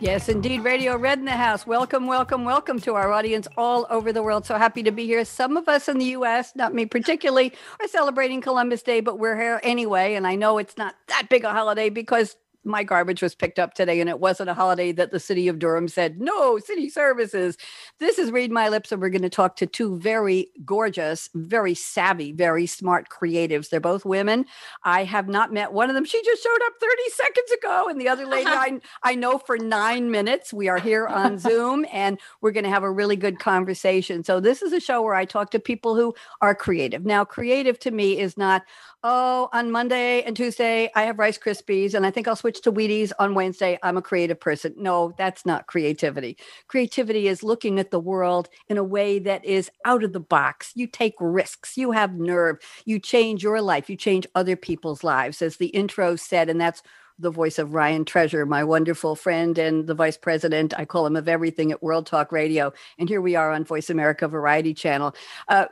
[0.00, 0.64] Yes, indeed.
[0.64, 1.66] Radio Red in the house.
[1.66, 4.46] Welcome, welcome, welcome to our audience all over the world.
[4.46, 5.22] So happy to be here.
[5.26, 9.36] Some of us in the US, not me particularly, are celebrating Columbus Day, but we're
[9.36, 10.14] here anyway.
[10.14, 13.74] And I know it's not that big a holiday because my garbage was picked up
[13.74, 17.56] today and it wasn't a holiday that the city of Durham said, no, city services.
[17.98, 21.74] This is Read My Lips, and we're going to talk to two very gorgeous, very
[21.74, 23.70] savvy, very smart creatives.
[23.70, 24.44] They're both women.
[24.84, 26.04] I have not met one of them.
[26.04, 29.56] She just showed up 30 seconds ago, and the other lady I, I know for
[29.56, 30.52] nine minutes.
[30.52, 34.24] We are here on Zoom and we're going to have a really good conversation.
[34.24, 37.04] So, this is a show where I talk to people who are creative.
[37.04, 38.62] Now, creative to me is not,
[39.02, 42.72] oh, on Monday and Tuesday, I have Rice Krispies, and I think I'll switch to
[42.72, 43.78] Wheaties on Wednesday.
[43.82, 44.74] I'm a creative person.
[44.76, 46.36] No, that's not creativity.
[46.68, 50.72] Creativity is looking at the world in a way that is out of the box.
[50.74, 55.42] You take risks, you have nerve, you change your life, you change other people's lives,
[55.42, 56.82] as the intro said, and that's
[57.20, 60.72] the voice of Ryan Treasure, my wonderful friend and the vice president.
[60.78, 62.72] I call him of everything at World Talk Radio.
[62.98, 65.14] And here we are on Voice America Variety Channel.
[65.46, 65.66] Uh,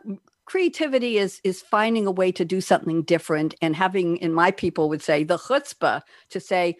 [0.48, 4.88] creativity is is finding a way to do something different and having and my people
[4.88, 6.74] would say the chutzpah to say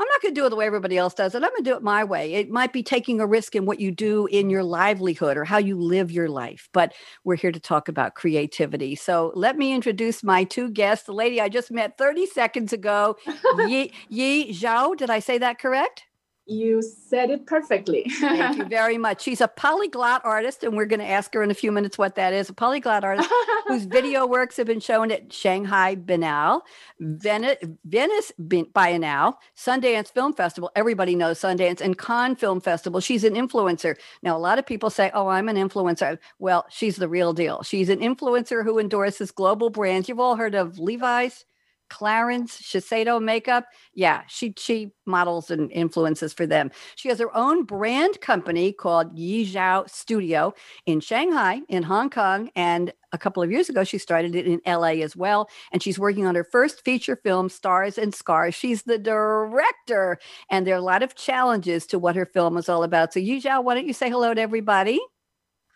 [0.00, 1.44] i'm not going to do it the way everybody else does it.
[1.44, 2.34] I'm going to do it my way.
[2.34, 5.58] It might be taking a risk in what you do in your livelihood or how
[5.58, 6.92] you live your life but
[7.22, 8.96] we're here to talk about creativity.
[8.96, 11.06] So let me introduce my two guests.
[11.06, 13.16] The lady i just met 30 seconds ago
[13.68, 14.96] yi, yi zhao.
[14.96, 16.04] Did i say that correct
[16.46, 18.04] you said it perfectly.
[18.20, 19.22] Thank you very much.
[19.22, 22.16] She's a polyglot artist, and we're going to ask her in a few minutes what
[22.16, 22.50] that is.
[22.50, 23.30] A polyglot artist
[23.66, 26.60] whose video works have been shown at Shanghai Biennale,
[27.00, 30.70] Venice, Venice Biennale, Sundance Film Festival.
[30.76, 33.00] Everybody knows Sundance and Cannes Film Festival.
[33.00, 33.96] She's an influencer.
[34.22, 37.62] Now, a lot of people say, "Oh, I'm an influencer." Well, she's the real deal.
[37.62, 40.08] She's an influencer who endorses global brands.
[40.08, 41.46] You've all heard of Levi's.
[41.90, 43.66] Clarins Shiseido makeup.
[43.94, 46.70] Yeah, she she models and influences for them.
[46.96, 50.54] She has her own brand company called Yi Zhao Studio
[50.86, 54.60] in Shanghai, in Hong Kong, and a couple of years ago she started it in
[54.66, 55.48] LA as well.
[55.72, 58.54] And she's working on her first feature film, Stars and Scars.
[58.54, 60.18] She's the director,
[60.50, 63.12] and there are a lot of challenges to what her film is all about.
[63.12, 65.00] So Yi Zhao, why don't you say hello to everybody?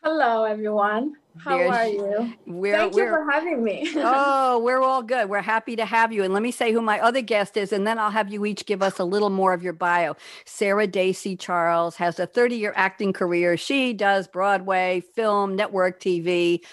[0.03, 1.14] Hello, everyone.
[1.38, 2.34] How There's, are you?
[2.47, 3.92] We're, Thank we're, you for having me.
[3.97, 5.28] oh, we're all good.
[5.28, 6.22] We're happy to have you.
[6.22, 8.64] And let me say who my other guest is, and then I'll have you each
[8.64, 10.16] give us a little more of your bio.
[10.44, 13.56] Sarah Dacey Charles has a 30 year acting career.
[13.56, 16.65] She does Broadway, film, network TV.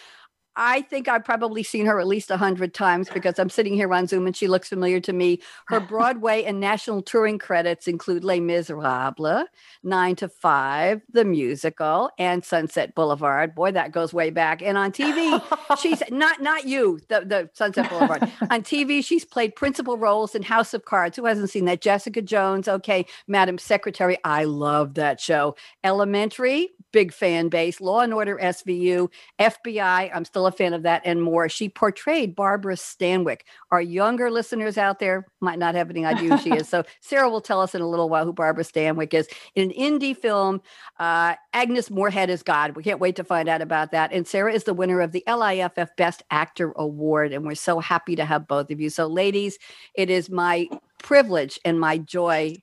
[0.55, 3.93] I think I've probably seen her at least a hundred times because I'm sitting here
[3.93, 5.41] on Zoom and she looks familiar to me.
[5.67, 9.47] Her Broadway and national touring credits include Les Miserables,
[9.83, 13.53] Nine to Five, the musical, and Sunset Boulevard.
[13.53, 14.61] Boy, that goes way back.
[14.61, 15.41] And on TV,
[15.81, 18.21] she's not not you, the, the Sunset Boulevard.
[18.49, 21.17] on TV, she's played principal roles in House of Cards.
[21.17, 21.81] Who hasn't seen that?
[21.81, 22.67] Jessica Jones.
[22.67, 24.17] Okay, Madam Secretary.
[24.23, 25.55] I love that show.
[25.83, 27.81] Elementary, big fan base.
[27.81, 30.11] Law and Order SVU, FBI.
[30.13, 31.49] I'm still a fan of that and more.
[31.49, 33.41] She portrayed Barbara Stanwyck.
[33.71, 36.69] Our younger listeners out there might not have any idea who she is.
[36.69, 39.27] So Sarah will tell us in a little while who Barbara Stanwyck is.
[39.55, 40.61] In an indie film,
[40.99, 42.75] uh, Agnes Moorehead is God.
[42.75, 44.11] We can't wait to find out about that.
[44.11, 47.33] And Sarah is the winner of the LIFF Best Actor Award.
[47.33, 48.89] And we're so happy to have both of you.
[48.89, 49.57] So, ladies,
[49.95, 50.67] it is my
[50.99, 52.55] privilege and my joy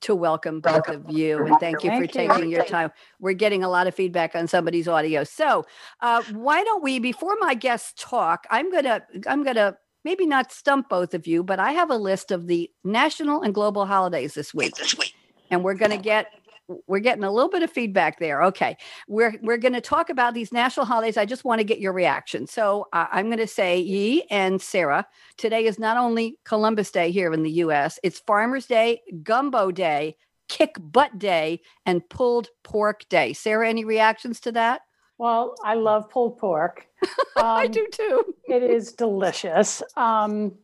[0.00, 1.06] to welcome both welcome.
[1.06, 2.90] of you and thank you for taking your time.
[3.20, 5.24] We're getting a lot of feedback on somebody's audio.
[5.24, 5.66] So,
[6.00, 10.26] uh, why don't we before my guests talk, I'm going to I'm going to maybe
[10.26, 13.86] not stump both of you, but I have a list of the national and global
[13.86, 14.74] holidays this week.
[14.76, 15.14] This week.
[15.50, 16.37] And we're going to get
[16.86, 18.42] we're getting a little bit of feedback there.
[18.44, 18.76] Okay,
[19.08, 21.16] we're we're going to talk about these national holidays.
[21.16, 22.46] I just want to get your reaction.
[22.46, 25.06] So uh, I'm going to say, Yi and Sarah,
[25.36, 27.98] today is not only Columbus Day here in the U.S.
[28.02, 30.16] It's Farmers Day, Gumbo Day,
[30.48, 33.32] Kick Butt Day, and Pulled Pork Day.
[33.32, 34.82] Sarah, any reactions to that?
[35.18, 36.86] Well, I love pulled pork.
[37.36, 38.34] Um, I do too.
[38.48, 39.80] it is delicious.
[39.96, 40.56] Um,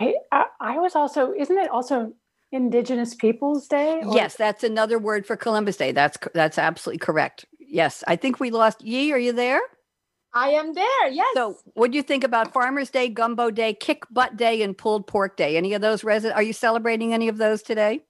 [0.00, 2.12] I, I, I was also, isn't it also
[2.52, 4.00] Indigenous Peoples Day?
[4.02, 4.14] Or?
[4.14, 5.92] Yes, that's another word for Columbus Day.
[5.92, 7.44] That's that's absolutely correct.
[7.60, 9.12] Yes, I think we lost Yi.
[9.12, 9.60] Are you there?
[10.34, 11.08] I am there.
[11.08, 11.26] Yes.
[11.34, 15.06] So, what do you think about Farmers Day, Gumbo Day, Kick Butt Day, and Pulled
[15.06, 15.56] Pork Day?
[15.56, 16.36] Any of those resident?
[16.36, 18.02] Are you celebrating any of those today?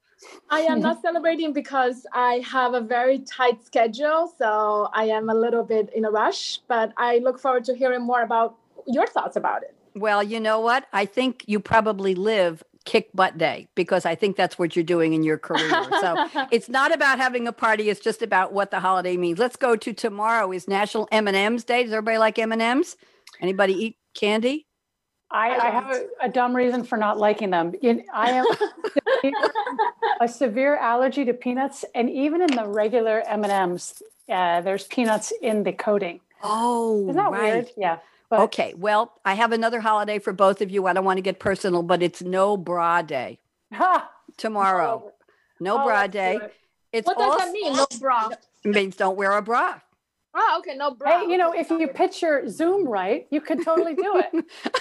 [0.50, 4.32] I am not celebrating because I have a very tight schedule.
[4.36, 8.02] So I am a little bit in a rush, but I look forward to hearing
[8.02, 8.56] more about
[8.86, 9.76] your thoughts about it.
[9.94, 10.86] Well, you know what?
[10.92, 15.12] I think you probably live kick butt day because I think that's what you're doing
[15.12, 15.68] in your career.
[16.00, 16.16] So
[16.50, 19.38] it's not about having a party; it's just about what the holiday means.
[19.38, 21.84] Let's go to tomorrow is National M and M's Day.
[21.84, 22.96] Does everybody like M and M's?
[23.42, 24.66] Anybody eat candy?
[25.30, 27.74] I, I have a, a, dumb reason for not liking them.
[28.14, 28.46] I have
[30.22, 34.84] a severe allergy to peanuts, and even in the regular M and M's, uh, there's
[34.84, 36.20] peanuts in the coating.
[36.42, 37.52] Oh, isn't that right.
[37.52, 37.68] weird?
[37.76, 37.98] Yeah.
[38.30, 40.86] But, okay, well, I have another holiday for both of you.
[40.86, 43.38] I don't want to get personal, but it's no bra day
[44.36, 45.12] tomorrow.
[45.60, 46.38] No oh, bra day.
[46.92, 47.74] It's what does that mean?
[47.74, 48.30] No bra.
[48.64, 49.80] It means don't wear a bra.
[50.34, 51.20] Oh, okay, no bra.
[51.20, 54.44] Hey, you know, if you picture Zoom right, you could totally do it.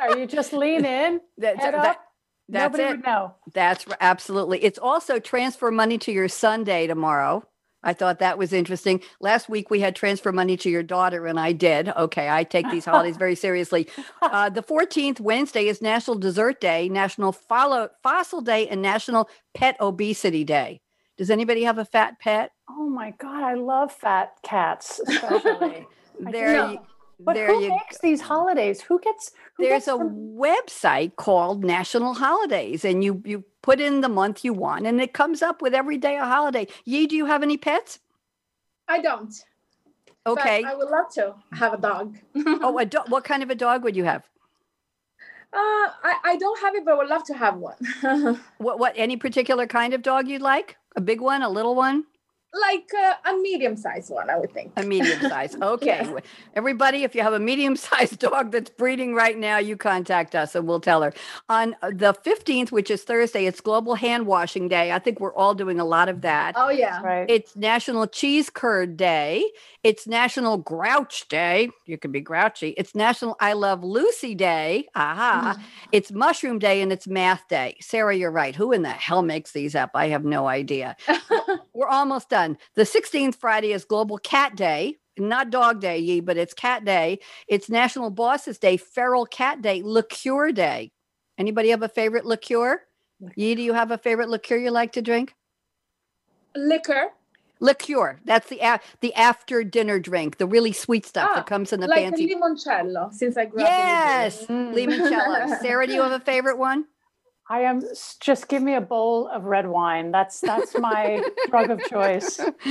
[0.00, 2.04] Are you just lean in, that, head that, up.
[2.48, 2.96] That's Nobody it.
[2.96, 3.34] Would know.
[3.52, 4.64] That's absolutely.
[4.64, 7.44] It's also transfer money to your Sunday tomorrow.
[7.82, 9.02] I thought that was interesting.
[9.20, 11.88] Last week we had transfer money to your daughter, and I did.
[11.88, 13.88] Okay, I take these holidays very seriously.
[14.20, 19.76] Uh, the 14th, Wednesday, is National Dessert Day, National Follow- Fossil Day, and National Pet
[19.80, 20.80] Obesity Day.
[21.16, 22.52] Does anybody have a fat pet?
[22.70, 25.86] Oh my God, I love fat cats, especially.
[26.20, 26.76] there,
[27.20, 28.80] but there who makes these holidays?
[28.82, 29.32] Who gets?
[29.56, 30.36] Who There's gets a them?
[30.36, 35.12] website called National Holidays, and you you put in the month you want, and it
[35.12, 36.66] comes up with every day a holiday.
[36.84, 37.98] Yi, do you have any pets?
[38.86, 39.34] I don't.
[40.26, 40.62] Okay.
[40.64, 42.16] I would love to have a dog.
[42.36, 43.10] oh, a dog.
[43.10, 44.28] What kind of a dog would you have?
[45.50, 45.56] Uh,
[46.04, 47.76] I, I don't have it, but I would love to have one.
[48.58, 50.76] what what any particular kind of dog you'd like?
[50.96, 52.04] A big one, a little one?
[52.54, 54.72] Like a, a medium sized one, I would think.
[54.76, 55.56] A medium size.
[55.68, 55.86] Okay.
[55.86, 56.20] yeah.
[56.54, 60.54] Everybody, if you have a medium sized dog that's breeding right now, you contact us
[60.54, 61.12] and we'll tell her.
[61.48, 64.92] On the 15th, which is Thursday, it's Global Hand Washing Day.
[64.92, 66.54] I think we're all doing a lot of that.
[66.56, 67.02] Oh, yeah.
[67.02, 67.28] Right.
[67.28, 69.44] It's National Cheese Curd Day.
[69.84, 71.70] It's National Grouch Day.
[71.86, 72.74] You can be grouchy.
[72.76, 74.86] It's National I Love Lucy Day.
[74.94, 75.54] Aha.
[75.56, 75.62] Mm-hmm.
[75.92, 77.76] It's Mushroom Day and it's Math Day.
[77.80, 78.54] Sarah, you're right.
[78.54, 79.90] Who in the hell makes these up?
[79.94, 80.96] I have no idea.
[81.74, 82.37] we're almost done.
[82.74, 84.96] The 16th Friday is Global Cat Day.
[85.18, 87.18] Not Dog Day, ye, but it's Cat Day.
[87.48, 90.92] It's National Bosses Day, Feral Cat Day, Liqueur Day.
[91.36, 92.82] Anybody have a favorite liqueur?
[93.34, 95.34] Yi, do you have a favorite liqueur you like to drink?
[96.54, 97.08] Liquor.
[97.60, 98.20] Liqueur.
[98.24, 101.80] That's the a- the after dinner drink, the really sweet stuff ah, that comes in
[101.80, 102.32] the like fancy.
[102.32, 103.12] limoncello.
[103.12, 104.50] Since I grew yes, up.
[104.50, 105.58] Yes, limoncello.
[105.62, 106.84] Sarah, do you have a favorite one?
[107.48, 107.82] I am
[108.20, 110.10] just give me a bowl of red wine.
[110.10, 112.38] That's that's my drug of choice.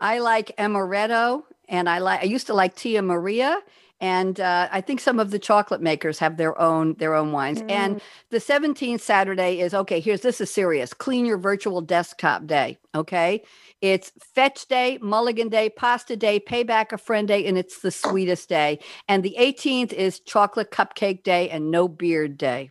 [0.00, 3.60] I like amaretto, and I like I used to like Tia Maria,
[4.00, 7.62] and uh, I think some of the chocolate makers have their own their own wines.
[7.62, 7.70] Mm.
[7.70, 8.00] And
[8.30, 10.00] the 17th Saturday is okay.
[10.00, 10.92] Here's this is serious.
[10.92, 12.78] Clean your virtual desktop day.
[12.92, 13.44] Okay,
[13.80, 18.48] it's Fetch Day, Mulligan Day, Pasta Day, Payback a Friend Day, and it's the sweetest
[18.48, 18.80] day.
[19.08, 22.70] And the 18th is Chocolate Cupcake Day and No Beard Day.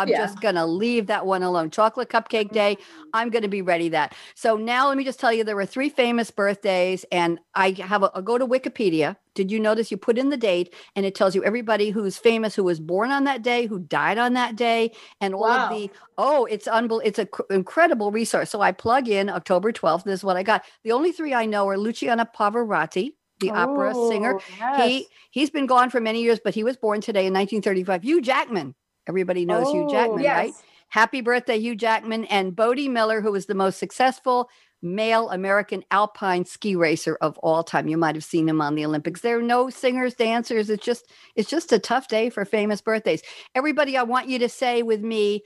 [0.00, 0.18] I'm yeah.
[0.18, 1.70] just going to leave that one alone.
[1.70, 3.02] Chocolate Cupcake Day, mm-hmm.
[3.14, 4.14] I'm going to be ready that.
[4.34, 8.02] So now let me just tell you there were three famous birthdays and I have
[8.02, 9.16] a, a go to Wikipedia.
[9.34, 12.54] Did you notice you put in the date and it tells you everybody who's famous
[12.54, 15.64] who was born on that day, who died on that day and all wow.
[15.66, 17.06] of the oh, it's unbelievable.
[17.06, 18.50] It's an cr- incredible resource.
[18.50, 20.04] So I plug in October 12th.
[20.04, 20.64] This is what I got.
[20.84, 24.40] The only three I know are Luciano Pavarotti, the oh, opera singer.
[24.58, 24.88] Yes.
[24.88, 28.02] He he's been gone for many years, but he was born today in 1935.
[28.02, 28.74] Hugh Jackman
[29.06, 30.36] Everybody knows oh, Hugh Jackman, yes.
[30.36, 30.52] right?
[30.88, 34.48] Happy birthday, Hugh Jackman and Bode Miller, who was the most successful
[34.82, 37.88] male American alpine ski racer of all time.
[37.88, 39.20] You might have seen him on the Olympics.
[39.20, 40.70] There are no singers, dancers.
[40.70, 43.22] It's just it's just a tough day for famous birthdays.
[43.54, 45.42] Everybody, I want you to say with me,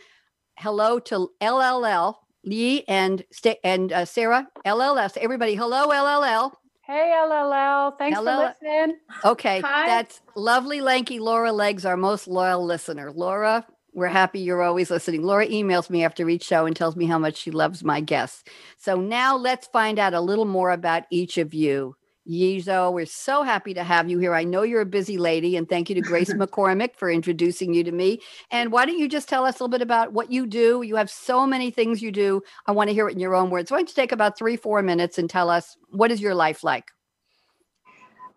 [0.59, 3.25] hello to LLL Lee and
[3.65, 5.17] and uh, Sarah LLS.
[5.17, 6.53] Everybody, hello LLL.
[6.91, 8.37] Hey LLL, thanks Hello.
[8.37, 8.97] for listening.
[9.25, 9.87] Okay, Hi.
[9.87, 13.13] that's lovely, lanky Laura Legs, our most loyal listener.
[13.13, 15.23] Laura, we're happy you're always listening.
[15.23, 18.43] Laura emails me after each show and tells me how much she loves my guests.
[18.77, 21.95] So now let's find out a little more about each of you.
[22.25, 24.35] Yi Zhao, we're so happy to have you here.
[24.35, 27.83] I know you're a busy lady, and thank you to Grace McCormick for introducing you
[27.85, 28.21] to me.
[28.51, 30.83] And why don't you just tell us a little bit about what you do?
[30.83, 32.43] You have so many things you do.
[32.67, 33.71] I want to hear it in your own words.
[33.71, 36.63] Why don't you take about three, four minutes and tell us what is your life
[36.63, 36.91] like?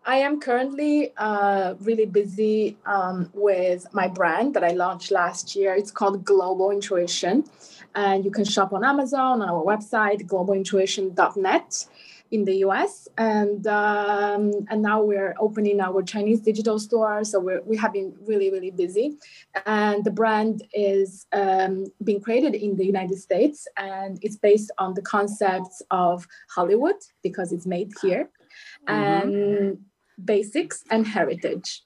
[0.06, 5.74] I am currently uh, really busy um, with my brand that I launched last year.
[5.74, 7.44] It's called Global Intuition.
[7.94, 11.86] And you can shop on Amazon, on our website, globalintuition.net
[12.34, 17.22] in the US, and um, and now we're opening our Chinese digital store.
[17.22, 19.06] So we're, we have been really really busy,
[19.66, 24.94] and the brand is um, being created in the United States, and it's based on
[24.94, 26.26] the concepts of
[26.56, 28.24] Hollywood because it's made here,
[28.88, 28.92] mm-hmm.
[28.92, 29.78] and
[30.24, 31.82] basics and heritage.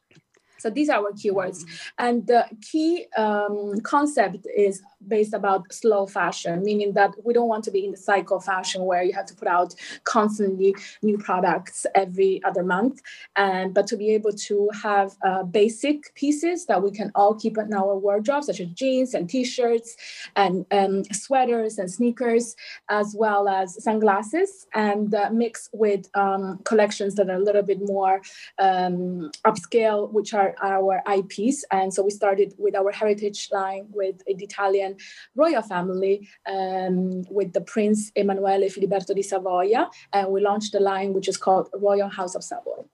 [0.58, 1.64] So these are our keywords.
[1.98, 7.64] And the key um, concept is based about slow fashion, meaning that we don't want
[7.64, 9.74] to be in the cycle fashion where you have to put out
[10.04, 13.00] constantly new products every other month,
[13.36, 17.56] and but to be able to have uh, basic pieces that we can all keep
[17.58, 19.96] in our wardrobe, such as jeans and t-shirts
[20.36, 22.56] and um, sweaters and sneakers,
[22.88, 27.80] as well as sunglasses, and uh, mix with um, collections that are a little bit
[27.80, 28.20] more
[28.58, 31.64] um, upscale, which are our IPs.
[31.70, 34.87] And so we started with our heritage line with the Italian
[35.34, 39.90] royal family, um, with the Prince Emanuele Filiberto di Savoia.
[40.12, 42.84] And we launched a line which is called Royal House of Savoy.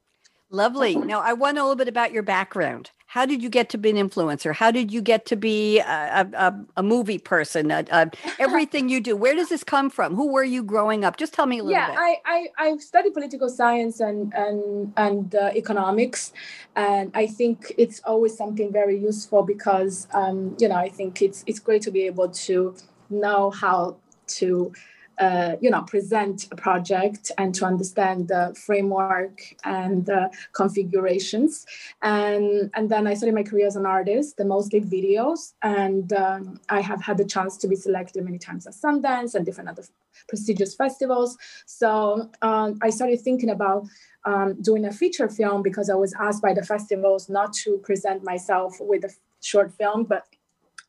[0.50, 0.94] Lovely.
[0.94, 2.92] Now, I want a little bit about your background.
[3.14, 4.52] How did you get to be an influencer?
[4.52, 7.70] How did you get to be a, a, a movie person?
[7.70, 9.14] A, everything you do.
[9.14, 10.16] Where does this come from?
[10.16, 11.16] Who were you growing up?
[11.16, 11.94] Just tell me a little yeah, bit.
[11.94, 16.32] Yeah, I, I, I studied political science and and and uh, economics,
[16.74, 21.44] and I think it's always something very useful because um, you know I think it's
[21.46, 22.74] it's great to be able to
[23.10, 23.96] know how
[24.38, 24.72] to
[25.18, 31.66] uh, you know present a project and to understand the framework and the configurations.
[32.02, 36.60] And and then i started my career as an artist the mostly videos and um,
[36.68, 39.84] i have had the chance to be selected many times at sundance and different other
[40.28, 41.36] prestigious festivals.
[41.66, 43.86] So um, i started thinking about
[44.24, 48.24] um, doing a feature film because i was asked by the festivals not to present
[48.24, 50.26] myself with a short film but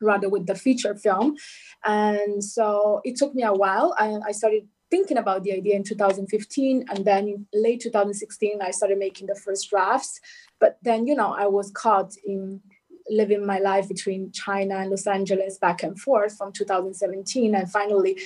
[0.02, 1.36] rather with the feature film.
[1.84, 3.96] And so it took me a while.
[3.98, 8.72] I, I started thinking about the idea in 2015 and then in late 2016 i
[8.72, 10.22] started making the first drafts
[10.60, 12.62] but then you know i was caught in
[13.10, 18.18] living my life between china and los angeles back and forth from 2017 and finally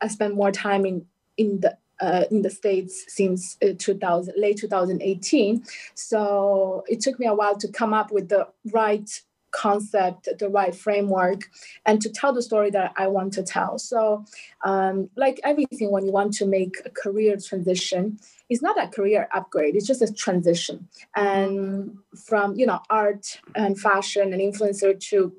[0.00, 4.58] i spent more time in in the uh, in the states since uh, 2000 late
[4.58, 10.48] 2018 so it took me a while to come up with the right concept, the
[10.48, 11.42] right framework,
[11.84, 13.78] and to tell the story that I want to tell.
[13.78, 14.24] So,
[14.64, 19.28] um, like everything, when you want to make a career transition, it's not a career
[19.32, 20.88] upgrade; it's just a transition.
[21.14, 25.32] And from you know art and fashion and influencer to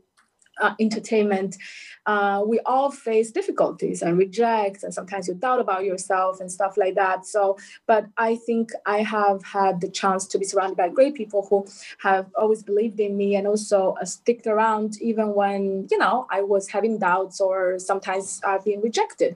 [0.59, 1.57] uh, entertainment,
[2.05, 6.77] uh, we all face difficulties and rejects, and sometimes you doubt about yourself and stuff
[6.77, 7.25] like that.
[7.25, 11.45] So, but I think I have had the chance to be surrounded by great people
[11.49, 11.67] who
[11.99, 16.41] have always believed in me and also uh, sticked around even when you know I
[16.41, 19.35] was having doubts or sometimes I've been rejected.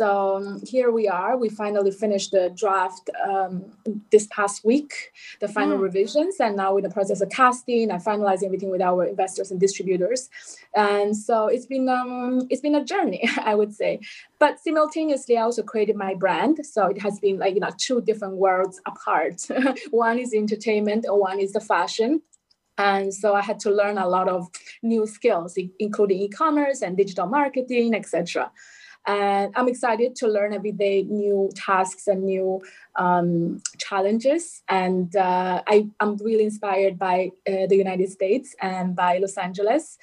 [0.00, 1.36] So um, here we are.
[1.36, 3.66] We finally finished the draft um,
[4.10, 4.94] this past week,
[5.42, 5.82] the final mm.
[5.82, 9.50] revisions, and now we're in the process of casting and finalizing everything with our investors
[9.50, 10.30] and distributors.
[10.74, 14.00] And so it's been um, it's been a journey, I would say.
[14.38, 16.64] But simultaneously, I also created my brand.
[16.64, 19.46] So it has been like you know two different worlds apart.
[19.90, 22.22] one is entertainment, and one is the fashion.
[22.78, 24.48] And so I had to learn a lot of
[24.82, 28.50] new skills, including e-commerce and digital marketing, etc.
[29.10, 32.62] And I'm excited to learn every day new tasks and new
[32.94, 34.62] um, challenges.
[34.68, 39.98] And uh, I, am really inspired by uh, the United States and by Los Angeles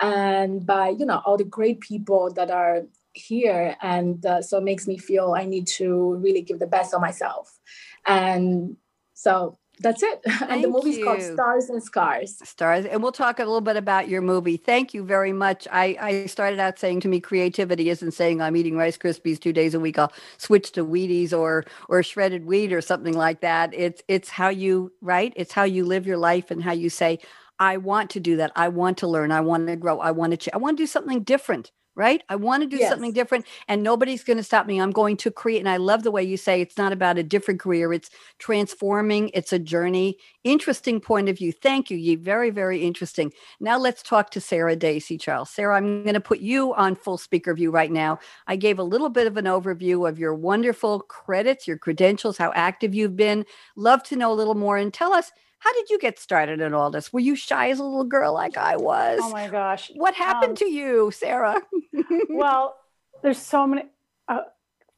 [0.00, 3.76] and by, you know, all the great people that are here.
[3.80, 7.00] And uh, so it makes me feel I need to really give the best of
[7.00, 7.60] myself.
[8.06, 8.76] And
[9.14, 10.20] so that's it.
[10.24, 11.04] Thank and the movie's you.
[11.04, 12.36] called Stars and Scars.
[12.48, 12.84] Stars.
[12.84, 14.56] And we'll talk a little bit about your movie.
[14.56, 15.66] Thank you very much.
[15.70, 19.52] I, I started out saying to me, creativity isn't saying I'm eating Rice Krispies two
[19.52, 19.98] days a week.
[19.98, 23.72] I'll switch to Wheaties or or shredded wheat or something like that.
[23.74, 25.32] It's it's how you right.
[25.36, 27.18] It's how you live your life and how you say,
[27.58, 28.52] I want to do that.
[28.56, 29.32] I want to learn.
[29.32, 29.98] I want to grow.
[30.00, 30.36] I want to.
[30.36, 32.22] Ch- I want to do something different right?
[32.28, 32.88] I want to do yes.
[32.88, 34.80] something different and nobody's going to stop me.
[34.80, 35.58] I'm going to create.
[35.58, 39.30] And I love the way you say it's not about a different career, it's transforming,
[39.34, 40.16] it's a journey.
[40.44, 41.52] Interesting point of view.
[41.52, 42.14] Thank you, Yi.
[42.14, 43.32] Very, very interesting.
[43.58, 45.50] Now let's talk to Sarah Dacey Charles.
[45.50, 48.20] Sarah, I'm going to put you on full speaker view right now.
[48.46, 52.52] I gave a little bit of an overview of your wonderful credits, your credentials, how
[52.54, 53.44] active you've been.
[53.74, 56.74] Love to know a little more and tell us how did you get started in
[56.74, 57.12] all this?
[57.12, 59.20] Were you shy as a little girl like I was?
[59.22, 59.90] Oh my gosh.
[59.94, 61.60] What happened um, to you, Sarah?
[62.28, 62.76] well,
[63.22, 63.82] there's so many.
[64.28, 64.42] Uh,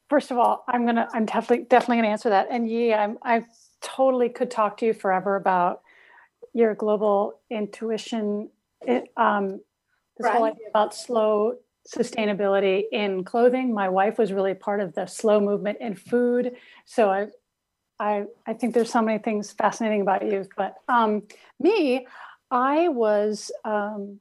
[0.09, 2.47] first of all, I'm gonna, I'm definitely, definitely gonna answer that.
[2.51, 3.45] And yeah, I'm, I
[3.81, 5.81] totally could talk to you forever about
[6.53, 8.49] your global intuition.
[8.81, 9.61] It, um,
[10.17, 10.35] this right.
[10.35, 11.55] whole idea about slow
[11.87, 13.73] sustainability in clothing.
[13.73, 16.55] My wife was really part of the slow movement in food.
[16.85, 17.27] So I,
[18.01, 20.47] I, I think there's so many things fascinating about you.
[20.57, 21.21] But um,
[21.59, 22.07] me,
[22.49, 24.19] I was um,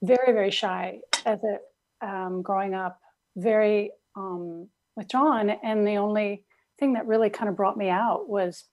[0.00, 3.00] very, very shy as a um, growing up,
[3.36, 6.44] very um, withdrawn, and the only
[6.78, 8.64] thing that really kind of brought me out was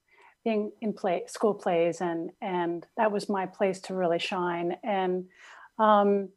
[0.44, 5.26] being in play school plays and and that was my place to really shine and
[5.78, 6.28] um,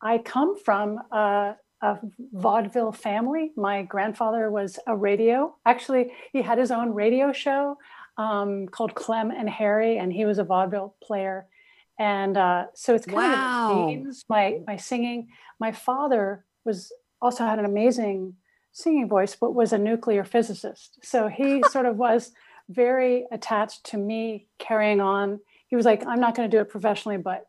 [0.00, 2.00] i come from a, a,
[2.32, 7.76] vaudeville family my grandfather was a radio actually he had his own radio show
[8.16, 11.46] um, called clem and harry and he was a vaudeville player
[11.98, 13.88] and uh, so it's kind wow.
[13.88, 15.28] of my my singing
[15.60, 18.34] my father was also had an amazing
[18.74, 20.98] singing voice, but was a nuclear physicist.
[21.02, 22.32] So he sort of was
[22.68, 25.40] very attached to me carrying on.
[25.68, 27.46] He was like, I'm not going to do it professionally, but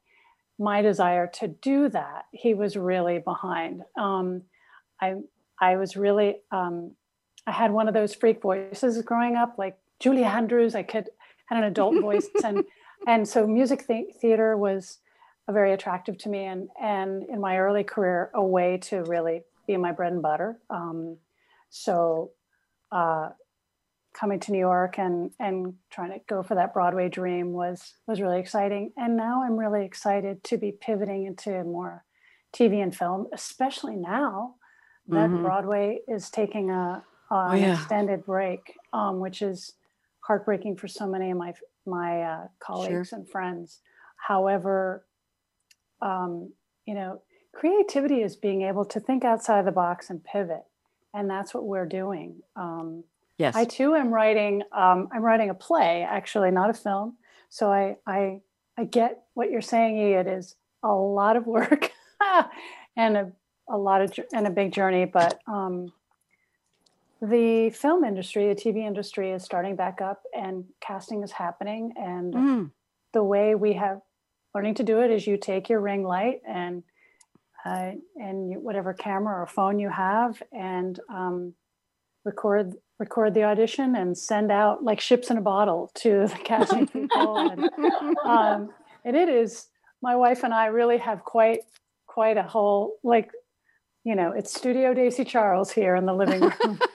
[0.58, 3.84] my desire to do that, he was really behind.
[3.98, 4.44] Um,
[5.02, 5.16] I
[5.60, 6.96] I was really um,
[7.48, 10.76] I had one of those freak voices growing up, like Julie Andrews.
[10.76, 11.10] I could
[11.48, 12.64] had an adult voice, and
[13.08, 15.00] and so music th- theater was
[15.50, 19.78] very attractive to me, and and in my early career, a way to really be
[19.78, 20.60] my bread and butter.
[20.70, 21.18] Um,
[21.70, 22.32] so
[22.92, 23.30] uh,
[24.18, 28.22] coming to New York and and trying to go for that Broadway dream was was
[28.22, 28.92] really exciting.
[28.98, 32.04] And now I'm really excited to be pivoting into more
[32.56, 34.56] TV and film, especially now
[35.08, 35.44] that mm-hmm.
[35.44, 37.66] Broadway is taking a, a oh, yeah.
[37.66, 39.74] an extended break, um, which is
[40.22, 41.54] heartbreaking for so many of my
[41.86, 43.20] my uh, colleagues sure.
[43.20, 43.82] and friends.
[44.28, 45.06] However,
[46.02, 46.54] um,
[46.86, 47.22] you know,
[47.54, 50.64] creativity is being able to think outside the box and pivot
[51.16, 53.04] and that's what we're doing um,
[53.38, 53.56] yes.
[53.56, 57.18] I too am writing um, i'm writing a play actually not a film.
[57.50, 58.42] So i i
[58.78, 61.92] i get what you're saying it is a lot of work
[62.98, 63.32] and a,
[63.70, 65.92] a lot of and a big journey but um,
[67.22, 71.94] the film industry the tv industry is starting back up and casting is happening.
[71.96, 72.72] And mm.
[73.14, 74.02] the way we have
[74.54, 76.84] learning to do it is you take your ring light and
[77.66, 81.54] uh, and whatever camera or phone you have and um,
[82.24, 86.88] record record the audition and send out like ships in a bottle to the casting
[86.94, 87.70] people and,
[88.24, 88.70] um,
[89.04, 89.68] and it is
[90.02, 91.60] my wife and i really have quite
[92.08, 93.32] quite a whole like
[94.04, 96.80] you know it's studio Dacey charles here in the living room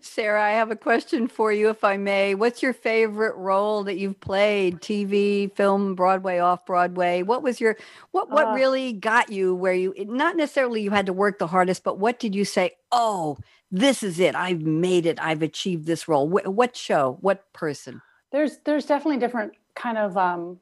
[0.00, 2.34] Sarah, I have a question for you, if I may.
[2.34, 4.80] What's your favorite role that you've played?
[4.80, 7.22] TV, film, Broadway, off Broadway.
[7.22, 7.76] What was your
[8.10, 8.30] what?
[8.30, 9.94] What uh, really got you where you?
[10.06, 12.72] Not necessarily you had to work the hardest, but what did you say?
[12.90, 13.38] Oh,
[13.80, 14.34] this is it.
[14.34, 15.18] I've made it.
[15.20, 16.28] I've achieved this role.
[16.28, 17.18] What, what show?
[17.20, 18.02] What person?
[18.32, 20.60] There's there's definitely different kind of um,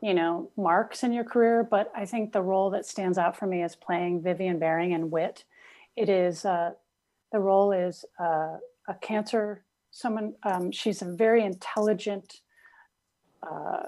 [0.00, 3.46] you know marks in your career, but I think the role that stands out for
[3.46, 5.44] me is playing Vivian Bearing in Wit.
[5.96, 6.44] It is.
[6.44, 6.72] Uh,
[7.32, 8.56] the role is uh,
[8.88, 12.40] a cancer someone um, she's a very intelligent
[13.42, 13.84] uh,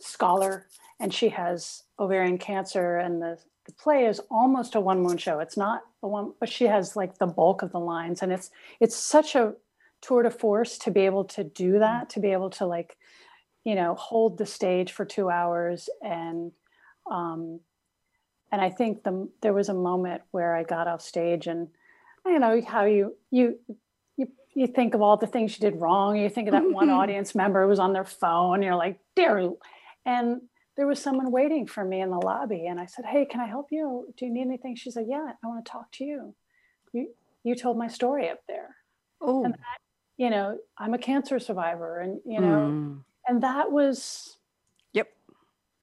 [0.00, 0.66] scholar
[1.00, 5.38] and she has ovarian cancer and the, the play is almost a one moon show
[5.38, 8.50] it's not a one but she has like the bulk of the lines and it's
[8.80, 9.52] it's such a
[10.00, 12.96] tour de force to be able to do that to be able to like
[13.64, 16.50] you know hold the stage for two hours and
[17.10, 17.60] um
[18.50, 21.68] and i think the there was a moment where i got off stage and
[22.24, 23.58] you know how you you
[24.16, 26.16] you you think of all the things you did wrong.
[26.16, 28.62] You think of that one audience member who was on their phone.
[28.62, 29.50] You're like, dare
[30.04, 30.42] and
[30.78, 33.48] there was someone waiting for me in the lobby, and I said, "Hey, can I
[33.48, 34.14] help you?
[34.16, 36.34] Do you need anything?" She said, "Yeah, I want to talk to you.
[36.92, 37.08] You
[37.42, 38.76] you told my story up there."
[39.20, 39.80] Oh, and that,
[40.16, 42.98] you know, I'm a cancer survivor, and you know, mm.
[43.26, 44.38] and that was,
[44.92, 45.08] yep,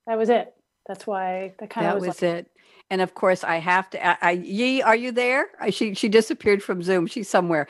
[0.07, 0.55] that was it.
[0.87, 2.51] That's why that kind that of was, was like, it.
[2.89, 4.07] And of course, I have to.
[4.07, 5.49] I, I are you there?
[5.59, 7.05] I, she she disappeared from Zoom.
[7.05, 7.67] She's somewhere.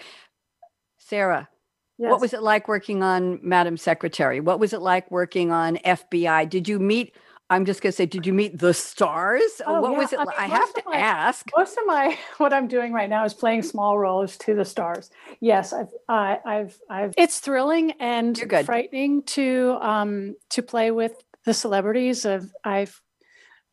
[1.00, 1.50] Sarah,
[1.98, 2.12] yes.
[2.12, 4.40] what was it like working on Madam Secretary?
[4.40, 6.50] What was it like working on FBI?
[6.50, 7.16] Did you meet?
[7.50, 9.62] I'm just going to say, did you meet the stars?
[9.68, 9.98] Oh, what yeah.
[10.00, 10.20] was it?
[10.20, 11.48] I, mean, I have to my, ask.
[11.56, 15.12] Most of my what I'm doing right now is playing small roles to the stars.
[15.42, 17.14] Yes, I've, I, I've, I've.
[17.18, 21.14] It's thrilling and frightening to um to play with
[21.46, 22.26] the celebrities.
[22.26, 23.00] Of I've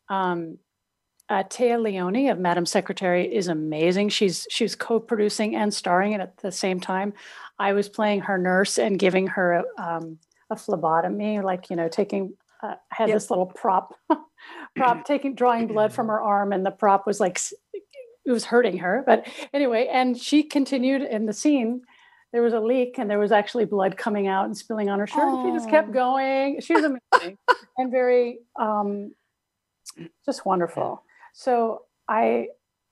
[0.07, 0.59] um
[1.29, 4.09] uh, Téa Leoni of Madam Secretary is amazing.
[4.09, 7.13] She's she's co-producing and starring it at the same time.
[7.59, 11.87] I was playing her nurse and giving her a, um, a phlebotomy, like you know,
[11.87, 12.35] taking.
[12.61, 13.17] Uh, I had yep.
[13.17, 13.93] this little prop,
[14.75, 17.39] prop taking drawing blood from her arm, and the prop was like
[18.25, 19.03] it was hurting her.
[19.05, 21.81] But anyway, and she continued in the scene.
[22.31, 25.05] There was a leak, and there was actually blood coming out and spilling on her
[25.05, 25.21] shirt.
[25.21, 26.61] And she just kept going.
[26.61, 27.37] She was amazing
[27.77, 29.13] and very um,
[30.25, 31.03] just wonderful.
[31.33, 32.47] So I,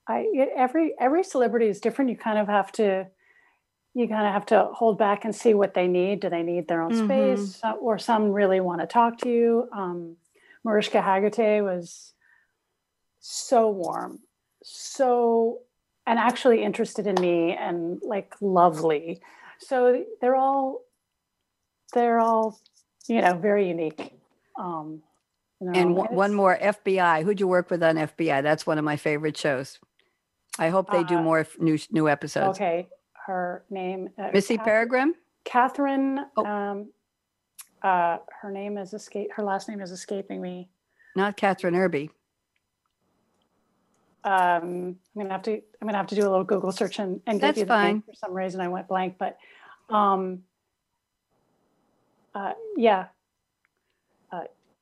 [0.08, 2.12] I every every celebrity is different.
[2.12, 3.08] You kind of have to
[3.93, 6.21] you kind of have to hold back and see what they need.
[6.21, 7.41] Do they need their own mm-hmm.
[7.41, 9.69] space, or some really want to talk to you?
[9.73, 10.15] Um,
[10.63, 12.13] Mariska Hargitay was
[13.19, 14.19] so warm,
[14.63, 15.60] so
[16.08, 19.21] and actually interested in me and like lovely.
[19.60, 20.82] So they're all
[21.93, 22.60] they're all
[23.08, 24.13] you know very unique.
[24.58, 25.01] Um,
[25.60, 27.23] you know, and w- one more FBI.
[27.23, 28.41] Who'd you work with on FBI?
[28.41, 29.80] That's one of my favorite shows.
[30.58, 32.58] I hope they do uh, more new new episodes.
[32.58, 32.88] Okay,
[33.25, 35.12] her name uh, Missy Peregrym.
[35.43, 36.25] Catherine.
[36.38, 36.45] Oh.
[36.45, 36.89] Um,
[37.81, 39.31] uh, her name is escape.
[39.36, 40.69] Her last name is escaping me.
[41.15, 42.12] Not Catherine Irby.
[44.23, 45.53] Um, I'm gonna have to.
[45.53, 47.73] I'm gonna have to do a little Google search and, and That's give you the
[47.73, 47.88] fine.
[47.88, 48.03] name.
[48.03, 49.38] For some reason, I went blank, but
[49.89, 50.43] um,
[52.36, 53.07] uh, yeah,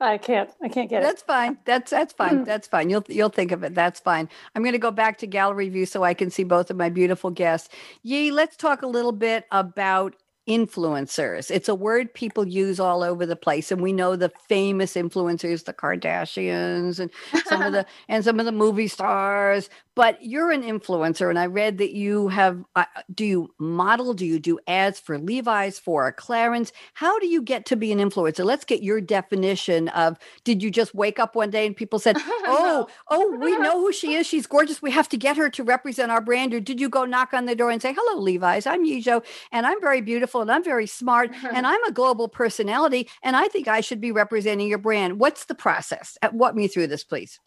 [0.02, 0.50] I can't.
[0.62, 1.06] I can't get it.
[1.06, 1.58] That's fine.
[1.66, 2.40] That's that's fine.
[2.40, 2.44] Hmm.
[2.46, 2.90] That's fine.
[2.90, 3.76] You'll you'll think of it.
[3.76, 4.30] That's fine.
[4.56, 6.90] I'm going to go back to gallery view so I can see both of my
[6.90, 7.70] beautiful guests.
[8.04, 10.16] Yi, let's talk a little bit about
[10.48, 11.52] influencers.
[11.52, 15.66] It's a word people use all over the place, and we know the famous influencers,
[15.66, 17.12] the Kardashians, and
[17.46, 21.46] some of the and some of the movie stars but you're an influencer and i
[21.46, 26.14] read that you have uh, do you model do you do ads for levi's for
[26.14, 26.72] clarins?
[26.94, 28.46] How do you get to be an influencer?
[28.46, 32.18] Let's get your definition of did you just wake up one day and people said
[32.20, 34.28] oh oh we know who she is.
[34.30, 34.82] She's gorgeous.
[34.82, 36.54] We have to get her to represent our brand.
[36.54, 38.66] Or did you go knock on the door and say hello levi's.
[38.66, 42.28] I'm Yi Zhao and i'm very beautiful and i'm very smart and i'm a global
[42.28, 45.20] personality and i think i should be representing your brand.
[45.20, 46.18] What's the process?
[46.22, 47.40] Uh, walk me through this please.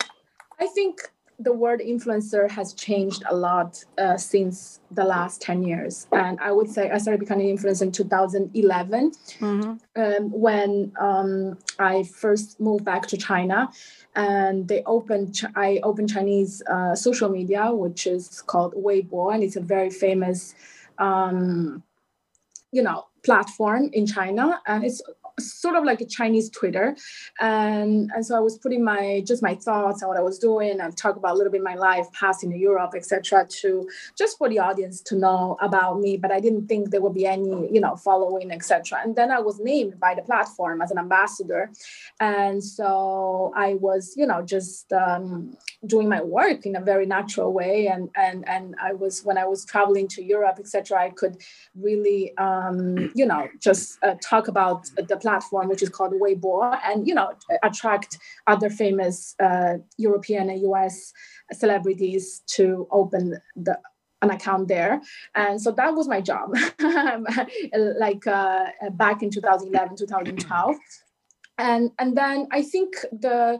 [0.60, 1.00] I think
[1.42, 6.07] the word influencer has changed a lot uh, since the last 10 years.
[6.12, 10.02] And I would say I started becoming an influencer in 2011 mm-hmm.
[10.02, 13.70] um, when um, I first moved back to China.
[14.14, 19.57] And they opened, I opened Chinese uh, social media, which is called Weibo, and it's
[19.57, 20.55] a very famous,
[20.98, 21.83] um,
[22.70, 24.61] you know, platform in China.
[24.66, 25.02] And it's
[25.38, 26.96] sort of like a Chinese Twitter.
[27.40, 30.80] And, and so I was putting my just my thoughts on what I was doing
[30.80, 33.46] and talk about a little bit my life passing to Europe, etc.
[33.61, 36.16] to just for the audience to know about me.
[36.16, 39.00] But I didn't think there would be any, you know, following, etc.
[39.02, 41.70] And then I was named by the platform as an ambassador.
[42.20, 45.56] And so I was, you know, just um,
[45.87, 47.87] doing my work in a very natural way.
[47.87, 51.38] And and and I was when I was traveling to Europe, etc., I could
[51.74, 57.07] really um, you know, just uh, talk about the platform, which is called Weibo, and
[57.07, 61.12] you know attract other famous uh, European and US
[61.53, 63.79] celebrities to open the
[64.22, 65.01] an account there.
[65.35, 66.55] And so that was my job.
[67.75, 70.77] Like uh, back in 2011 2012
[71.59, 73.59] and and then i think the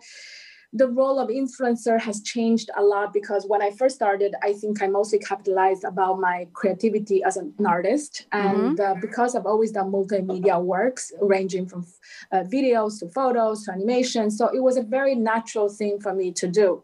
[0.73, 4.83] the role of influencer has changed a lot because when I first started, I think
[4.83, 8.27] I mostly capitalized about my creativity as an artist.
[8.33, 8.99] And mm-hmm.
[8.99, 11.87] uh, because I've always done multimedia works, ranging from
[12.33, 14.31] uh, videos to photos to animation.
[14.31, 16.83] So it was a very natural thing for me to do.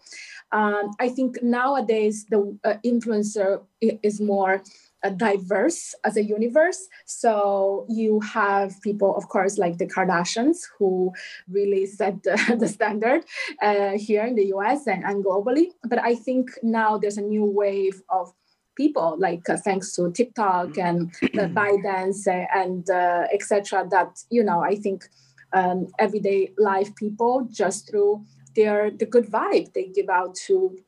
[0.52, 4.62] Um, I think nowadays the uh, influencer is more
[5.16, 6.88] diverse as a universe.
[7.06, 11.12] So you have people, of course, like the Kardashians, who
[11.48, 13.24] really set the, the standard
[13.62, 15.68] uh, here in the US and, and globally.
[15.84, 18.32] But I think now there's a new wave of
[18.76, 22.22] people like uh, thanks to tiktok and uh, ByteDance
[22.54, 25.08] and uh, etc that you know i think
[25.52, 30.78] um, everyday life people just through their the good vibe they give out to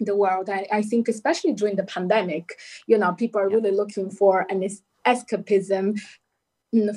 [0.00, 0.48] the world.
[0.48, 4.66] I, I think especially during the pandemic, you know, people are really looking for an
[5.06, 6.00] escapism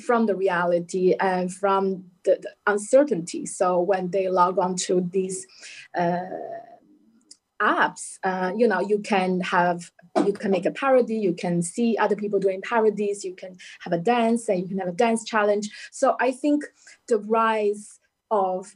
[0.05, 3.45] from the reality and from the, the, uncertainty.
[3.45, 5.47] So when they log on to these
[5.97, 6.19] uh,
[7.61, 9.91] apps, uh, you know, you can have
[10.25, 13.93] you can make a parody, you can see other people doing parodies, you can have
[13.93, 15.69] a dance, and you can have a dance challenge.
[15.91, 16.65] So I think
[17.07, 17.99] the rise
[18.33, 18.73] of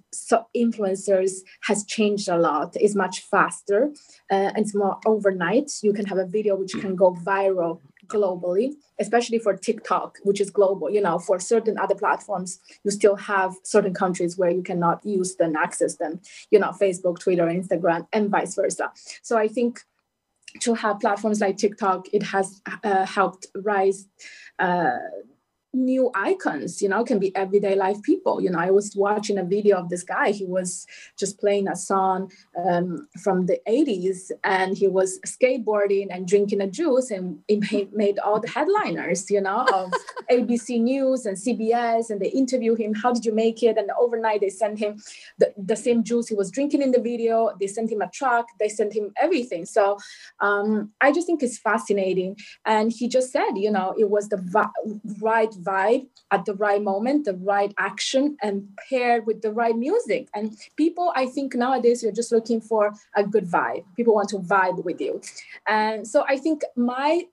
[0.55, 1.31] influencers
[1.63, 2.69] has changed a lot.
[2.79, 3.79] Is much faster
[4.31, 5.69] uh, and it's more overnight.
[5.81, 10.49] You can have a video which can go viral globally especially for tiktok which is
[10.49, 10.89] global.
[10.89, 15.35] You know for certain other platforms you still have certain countries where you cannot use
[15.35, 18.91] them access them you know facebook twitter instagram and vice versa.
[19.21, 19.81] So i think
[20.61, 24.07] to have platforms like tiktok it has uh, helped rise
[24.59, 24.97] uh,
[25.73, 28.41] new icons you know can be everyday life people.
[28.41, 30.31] You know i was watching a video of this guy.
[30.31, 30.85] He was
[31.17, 36.67] just playing a song um, from the 80s and he was skateboarding and drinking a
[36.67, 39.91] juice and it made all the headliners you know of
[40.31, 43.77] abc news and cbs and they interview him how did you make it?
[43.77, 45.01] And overnight they sent him
[45.37, 47.51] the, the same juice he was drinking in the video.
[47.59, 48.47] They sent him a truck.
[48.59, 49.65] They sent him everything.
[49.65, 49.97] So
[50.39, 52.37] um, i just think it's fascinating.
[52.65, 54.77] And he just said you know it was the vi-
[55.19, 60.27] right vibe at the right moment, the right action, and paired with the right music.
[60.33, 63.83] And people, I think nowadays, you're just looking for a good vibe.
[63.95, 65.21] People want to vibe with you.
[65.67, 67.23] And so I think my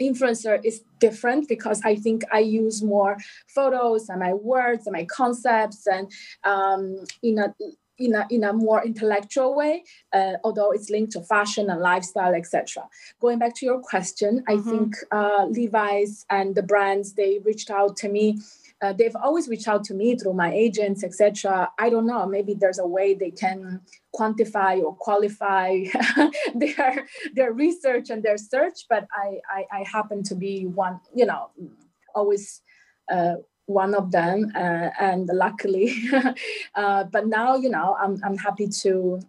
[0.00, 3.16] influencer is different because I think I use more
[3.48, 6.10] photos and my words and my concepts and
[6.44, 7.54] um, in a
[7.98, 12.34] in a, in a more intellectual way, uh, although it's linked to fashion and lifestyle,
[12.34, 12.88] etc.
[13.20, 14.70] Going back to your question, I mm-hmm.
[14.70, 18.38] think uh, Levi's and the brands they reached out to me.
[18.80, 21.70] Uh, they've always reached out to me through my agents, etc.
[21.78, 22.26] I don't know.
[22.26, 23.80] Maybe there's a way they can
[24.14, 25.84] quantify or qualify
[26.54, 28.86] their their research and their search.
[28.88, 30.98] But I I, I happen to be one.
[31.14, 31.50] You know,
[32.12, 32.60] always
[33.10, 35.94] uh, one of them, uh, and luckily,
[36.74, 39.20] uh, but now you know I'm I'm happy to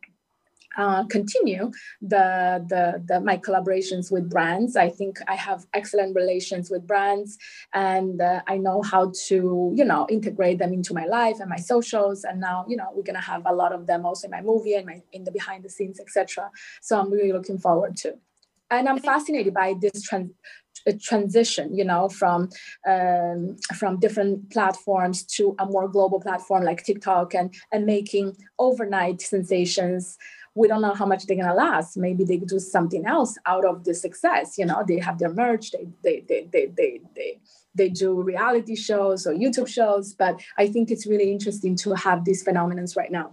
[0.77, 4.75] uh, continue the, the, the my collaborations with brands.
[4.75, 7.37] I think I have excellent relations with brands,
[7.73, 11.57] and uh, I know how to you know integrate them into my life and my
[11.57, 12.23] socials.
[12.23, 14.73] And now you know we're gonna have a lot of them also in my movie
[14.73, 16.49] and my in the behind the scenes, etc.
[16.81, 18.15] So I'm really looking forward to.
[18.71, 20.31] And I'm fascinated by this trans
[20.85, 22.49] a transition you know from
[22.87, 29.21] um, from different platforms to a more global platform like tiktok and and making overnight
[29.21, 30.17] sensations
[30.55, 33.83] we don't know how much they're gonna last maybe they do something else out of
[33.85, 37.39] the success you know they have their merch they they they they they, they
[37.75, 42.25] they do reality shows or YouTube shows, but I think it's really interesting to have
[42.25, 43.31] these phenomena right now.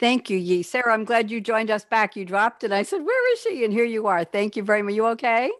[0.00, 0.62] Thank you, Yi.
[0.62, 2.14] Sarah, I'm glad you joined us back.
[2.14, 3.64] You dropped and I said, Where is she?
[3.64, 4.24] And here you are.
[4.24, 4.94] Thank you very much.
[4.94, 5.50] You okay?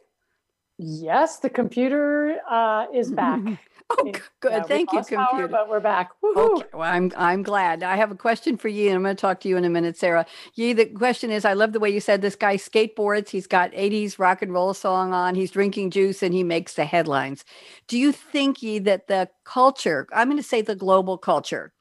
[0.79, 3.41] Yes, the computer uh, is back.
[3.91, 4.53] oh, good.
[4.53, 5.27] Yeah, Thank you, computer.
[5.27, 6.12] Power, but we're back.
[6.23, 6.67] Okay.
[6.73, 7.83] Well, I'm I'm glad.
[7.83, 9.71] I have a question for you, and I'm going to talk to you in a
[9.71, 10.25] minute, Sarah.
[10.55, 13.31] Yi, the question is, I love the way you said this guy skateboards.
[13.31, 15.35] He's got 80s rock and roll song on.
[15.35, 17.45] He's drinking juice, and he makes the headlines.
[17.88, 21.73] Do you think, Yi, that the culture, I'm going to say the global culture,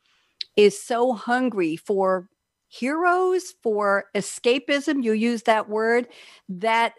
[0.55, 2.29] is so hungry for
[2.67, 6.07] heroes for escapism you use that word
[6.49, 6.93] that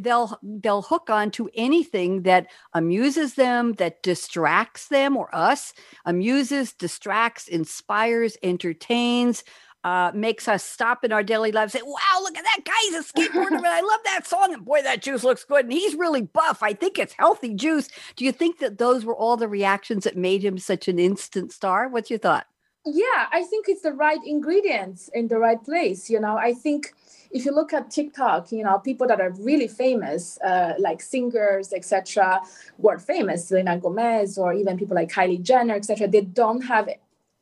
[0.00, 5.74] they'll they'll hook on to anything that amuses them that distracts them or us
[6.06, 9.44] amuses distracts inspires entertains
[9.84, 12.72] uh, makes us stop in our daily lives say, wow, look at that guy.
[12.82, 13.52] He's a skateboarder.
[13.56, 14.54] and I love that song.
[14.54, 15.64] And boy, that juice looks good.
[15.64, 16.62] And he's really buff.
[16.62, 17.88] I think it's healthy juice.
[18.16, 21.52] Do you think that those were all the reactions that made him such an instant
[21.52, 21.88] star?
[21.88, 22.46] What's your thought?
[22.84, 26.36] Yeah i think it's the right ingredients in the right place you know.
[26.36, 26.94] I think
[27.30, 31.72] if you look at tiktok you know people that are really famous uh, like singers
[31.72, 32.40] etc
[32.78, 36.88] were famous selena gomez or even people like kylie jenner etc they don't have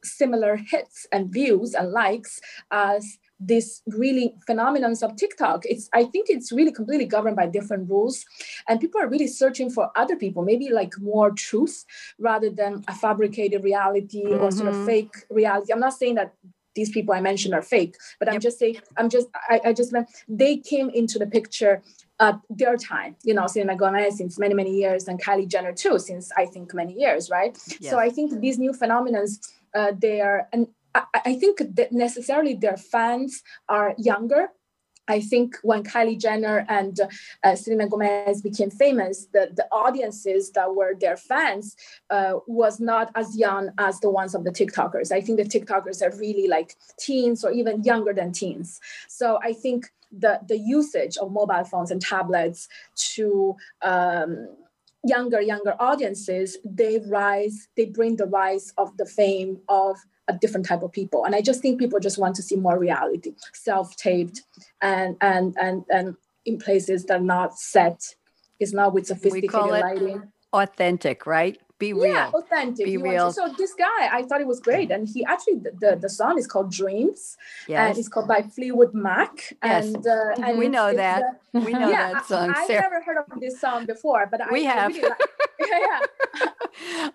[0.05, 5.65] similar hits and views and likes as this really phenomenons of TikTok.
[5.65, 8.25] It's I think it's really completely governed by different rules,
[8.69, 11.85] and people are really searching for other people, maybe like more truth
[12.19, 14.43] rather than a fabricated reality mm-hmm.
[14.43, 14.87] or sort of mm-hmm.
[14.87, 15.73] fake reality.
[15.73, 16.35] I'm not saying that
[16.75, 19.93] these people I mentioned are fake, but I'm just saying I'm just I, I just
[19.93, 21.83] meant they came into the picture
[22.21, 25.99] at their time, you know, Selena Gomez since many, many years and Kylie Jenner too,
[25.99, 27.57] since I think many years, right?
[27.81, 27.91] Yes.
[27.91, 29.25] So I think these new phenomena,
[29.75, 34.51] uh, they are, and I, I think that necessarily their fans are younger
[35.11, 36.99] I think when Kylie Jenner and
[37.43, 41.75] uh, Selena Gomez became famous, the, the audiences that were their fans
[42.11, 45.11] uh, was not as young as the ones of the TikTokers.
[45.11, 48.81] I think the TikTokers are really like teens or even younger than teens.
[49.09, 52.69] So I think the, the usage of mobile phones and tablets
[53.15, 54.49] to um,
[55.05, 59.97] younger, younger audiences, they rise, they bring the rise of the fame of
[60.31, 62.79] a different type of people and i just think people just want to see more
[62.79, 64.43] reality self-taped
[64.81, 68.15] and and and and in places that are not set
[68.59, 72.13] is not with sophisticated lighting authentic right be real.
[72.13, 72.85] Yeah, authentic.
[72.85, 73.33] Be real.
[73.33, 76.47] so this guy, I thought it was great, and he actually the, the, song is
[76.47, 77.89] called Dreams, yes.
[77.89, 79.87] and it's called by Fleetwood Mac, yes.
[79.87, 81.23] and, uh, and we know that
[81.55, 82.53] uh, we know yeah, that song.
[82.55, 84.93] I, have never heard of this song before, but we I, have.
[84.95, 85.19] Really like,
[85.71, 86.01] yeah,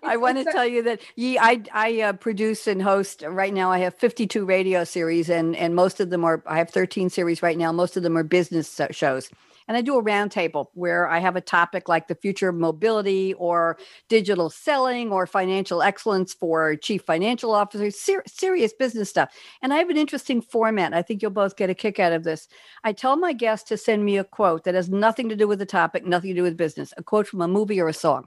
[0.02, 3.70] I want to tell you that Yi, I I uh, produce and host right now.
[3.70, 6.42] I have 52 radio series, and and most of them are.
[6.46, 7.72] I have 13 series right now.
[7.72, 9.30] Most of them are business shows
[9.68, 13.34] and I do a roundtable where I have a topic like the future of mobility
[13.34, 19.34] or digital selling or financial excellence for chief financial officers, ser- serious business stuff.
[19.62, 20.94] And I have an interesting format.
[20.94, 22.48] I think you'll both get a kick out of this.
[22.84, 25.58] I tell my guests to send me a quote that has nothing to do with
[25.58, 28.26] the topic, nothing to do with business, a quote from a movie or a song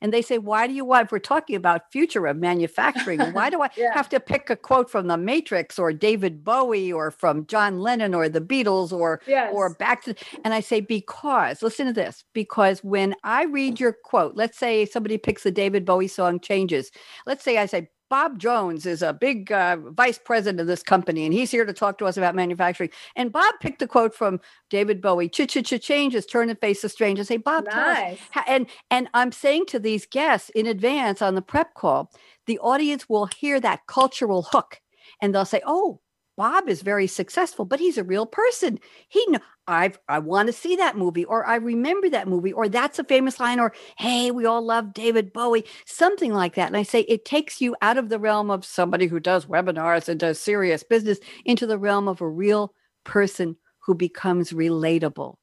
[0.00, 3.50] and they say, "Why do you want?" If we're talking about future of manufacturing, why
[3.50, 3.94] do I yeah.
[3.94, 8.14] have to pick a quote from The Matrix or David Bowie or from John Lennon
[8.14, 9.52] or the Beatles or yes.
[9.54, 10.14] or back to?
[10.44, 14.86] And I say because listen to this, because when I read your quote, let's say
[14.86, 16.90] somebody picks the David Bowie song "Changes."
[17.26, 21.24] Let's say I say Bob Jones is a big uh, vice president of this company,
[21.24, 22.90] and he's here to talk to us about manufacturing.
[23.16, 26.82] And Bob picked a quote from David Bowie: "Ch ch ch changes, turn and face
[26.82, 28.20] the strange." And say, Bob, nice.
[28.46, 32.12] and and I'm saying to these guests in advance on the prep call,
[32.46, 34.80] the audience will hear that cultural hook,
[35.20, 35.98] and they'll say, "Oh,
[36.36, 38.78] Bob is very successful, but he's a real person.
[39.08, 42.68] He know I I want to see that movie, or I remember that movie, or
[42.68, 46.66] that's a famous line, or hey, we all love David Bowie, something like that.
[46.68, 50.08] And I say it takes you out of the realm of somebody who does webinars
[50.08, 55.36] and does serious business into the realm of a real person who becomes relatable.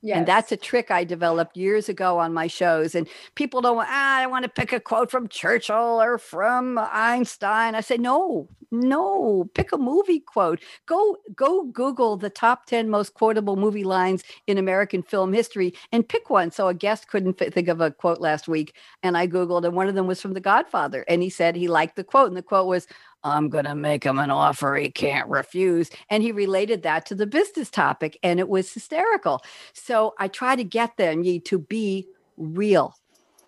[0.00, 0.18] Yes.
[0.18, 2.94] And that's a trick I developed years ago on my shows.
[2.94, 6.78] And people don't want, ah, I want to pick a quote from Churchill or from
[6.78, 7.74] Einstein.
[7.74, 10.60] I say, no, no, pick a movie quote.
[10.86, 16.08] Go, go Google the top 10 most quotable movie lines in American film history and
[16.08, 16.52] pick one.
[16.52, 18.76] So a guest couldn't think of a quote last week.
[19.02, 21.04] And I Googled, and one of them was from The Godfather.
[21.08, 22.28] And he said he liked the quote.
[22.28, 22.86] And the quote was,
[23.24, 25.90] I'm going to make him an offer he can't refuse.
[26.08, 29.42] And he related that to the business topic, and it was hysterical.
[29.72, 32.94] So I try to get them to be real.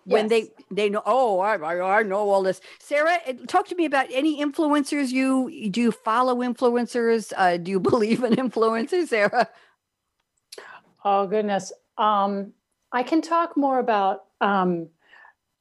[0.05, 0.13] Yes.
[0.13, 2.59] When they they know, oh, I, I, I know all this.
[2.79, 5.81] Sarah, talk to me about any influencers you do.
[5.81, 7.31] You follow influencers?
[7.37, 9.47] Uh, do you believe in influencers, Sarah?
[11.05, 12.53] Oh goodness, um,
[12.91, 14.89] I can talk more about um,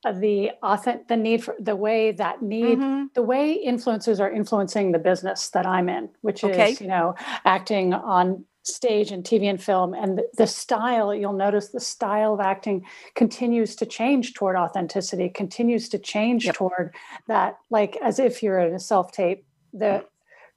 [0.04, 3.04] the authentic the need for the way that need mm-hmm.
[3.14, 6.72] the way influencers are influencing the business that I'm in, which okay.
[6.72, 11.14] is you know acting on stage and TV and film, and the, the, style.
[11.14, 12.84] You'll notice the style of acting
[13.14, 16.54] continues to change toward authenticity, continues to change yep.
[16.54, 16.94] toward
[17.26, 19.44] that, like as if you're in a self tape.
[19.72, 20.04] The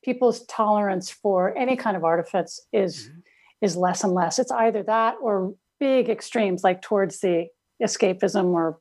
[0.04, 3.20] people's tolerance for any kind of artifice is mm-hmm.
[3.62, 4.40] is less and less.
[4.40, 7.48] It's either that or big extremes, like towards the
[7.82, 8.78] escapism or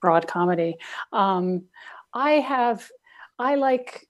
[0.00, 0.76] broad comedy.
[1.12, 1.64] Um,
[2.12, 2.90] I have,
[3.38, 4.06] I like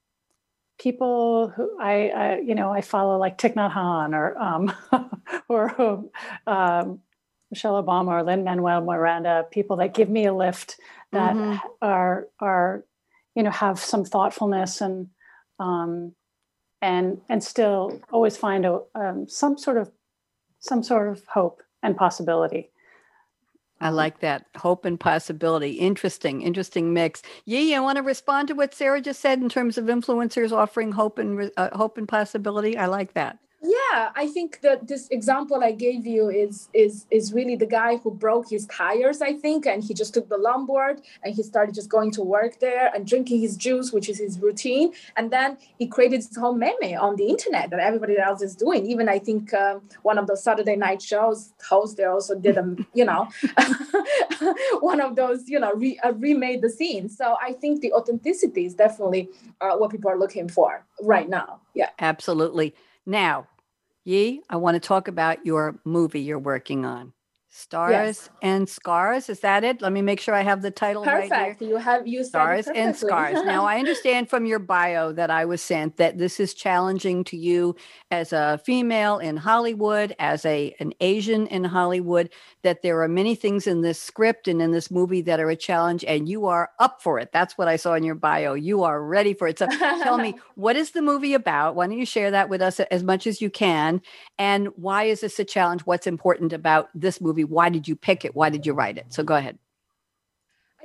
[0.79, 4.73] people who I, I, you know, I follow like Thich Nhat Hanh or, um,
[5.49, 6.05] or
[6.47, 7.01] um,
[7.51, 10.77] Michelle Obama or Lin Manuel Miranda, people that give me a lift
[11.13, 11.57] that mm-hmm.
[11.81, 12.85] are, are,
[13.35, 15.09] you know, have some thoughtfulness and,
[15.59, 16.13] um,
[16.83, 19.91] and, and still always find a, um, some sort of,
[20.59, 22.71] some sort of hope and possibility.
[23.81, 25.73] I like that hope and possibility.
[25.73, 27.23] Interesting, interesting mix.
[27.45, 30.93] Yi, I want to respond to what Sarah just said in terms of influencers offering
[30.93, 32.77] hope and uh, hope and possibility?
[32.77, 37.33] I like that yeah i think that this example i gave you is is is
[37.33, 41.03] really the guy who broke his tires i think and he just took the longboard
[41.23, 44.39] and he started just going to work there and drinking his juice which is his
[44.41, 44.93] routine.
[45.17, 48.87] And then he created his whole meme on the internet that everybody else is doing.
[48.87, 52.77] Even i think um, one of those saturday night shows hosts there also did a
[52.95, 53.29] you know
[54.81, 57.09] one of those you know re, uh, remade the scene.
[57.09, 59.29] So i think the authenticity is definitely
[59.61, 61.61] uh, what people are looking for right now.
[61.75, 61.91] Yeah.
[61.99, 62.75] Absolutely
[63.07, 63.47] now
[64.07, 67.13] Yi, I want to talk about your movie you're working on.
[67.57, 68.31] Stars yes.
[68.43, 69.31] and Scars.
[69.31, 69.81] Is that it?
[69.81, 71.33] Let me make sure I have the title Perfect.
[71.33, 71.69] right here.
[71.69, 73.43] You have you Stars and Scars.
[73.45, 77.37] now I understand from your bio that I was sent that this is challenging to
[77.37, 77.75] you
[78.11, 82.31] as a female in Hollywood, as a an Asian in Hollywood,
[82.63, 85.57] that there are many things in this script and in this movie that are a
[85.57, 87.31] challenge and you are up for it.
[87.33, 88.53] That's what I saw in your bio.
[88.53, 89.59] You are ready for it.
[89.59, 91.75] So tell me, what is the movie about?
[91.75, 94.03] Why don't you share that with us as much as you can?
[94.39, 95.83] And why is this a challenge?
[95.87, 97.46] What's important about this movie?
[97.47, 98.35] Why did you pick it?
[98.35, 99.07] Why did you write it?
[99.11, 99.59] So go ahead.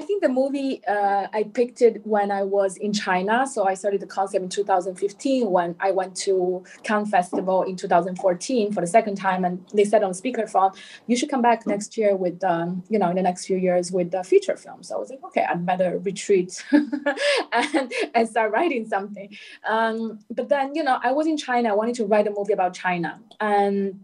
[0.01, 3.45] I think the movie uh, I picked it when I was in China.
[3.45, 8.71] So I started the concept in 2015 when I went to Cannes Festival in 2014
[8.71, 12.15] for the second time, and they said on speakerphone, "You should come back next year
[12.15, 14.99] with, um, you know, in the next few years with the feature film." So I
[14.99, 19.29] was like, "Okay, I'd better retreat and, and start writing something."
[19.67, 21.69] Um, but then, you know, I was in China.
[21.69, 23.99] I wanted to write a movie about China, and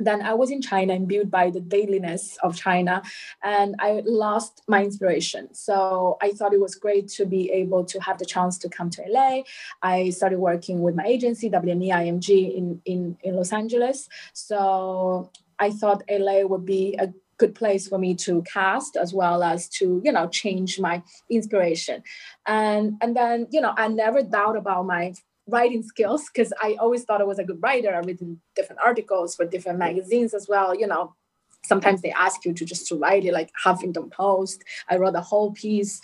[0.00, 3.02] then I was in China imbued by the dailiness of China
[3.42, 5.54] and I lost my inspiration.
[5.54, 8.90] So I thought it was great to be able to have the chance to come
[8.90, 9.42] to LA.
[9.82, 14.08] I started working with my agency, WME IMG, in, in, in Los Angeles.
[14.32, 19.42] So I thought LA would be a good place for me to cast as well
[19.42, 22.02] as to you know change my inspiration
[22.46, 25.14] and and then you know i never doubt about my
[25.50, 27.94] writing skills because i always thought i was a good writer.
[27.94, 31.14] I've written different articles for different magazines as well you know
[31.70, 35.26] sometimes they ask you to just to write it like huffington post i wrote a
[35.30, 36.00] whole piece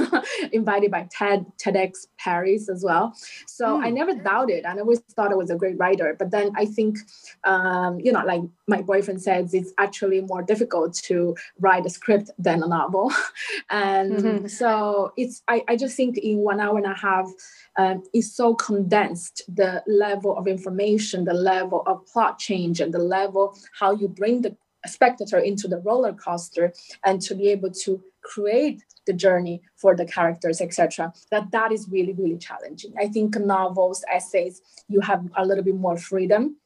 [0.58, 3.06] invited by ted tedx paris as well
[3.46, 3.84] so mm.
[3.86, 6.64] i never doubted and i always thought i was a great writer but then i
[6.76, 6.98] think
[7.44, 12.30] um, you know like my boyfriend says it's actually more difficult to write a script
[12.46, 13.12] than a novel
[13.70, 14.46] and mm-hmm.
[14.46, 17.28] so it's I, I just think in one hour and a half
[17.76, 23.04] um, is so condensed the level of information the level of plot change and the
[23.18, 24.56] level how you bring the
[24.86, 26.72] spectator into the roller coaster
[27.04, 31.88] and to be able to create the journey for the characters etc that that is
[31.90, 36.56] really really challenging i think novels essays you have a little bit more freedom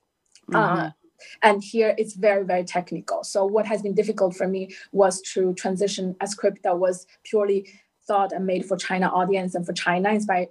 [0.55, 0.87] uh, mm-hmm.
[0.87, 0.91] uh,
[1.43, 5.53] and here it's very very technical so what has been difficult for me was to
[5.55, 7.69] transition a script that was purely
[8.07, 10.49] thought and made for china audience and for china inspired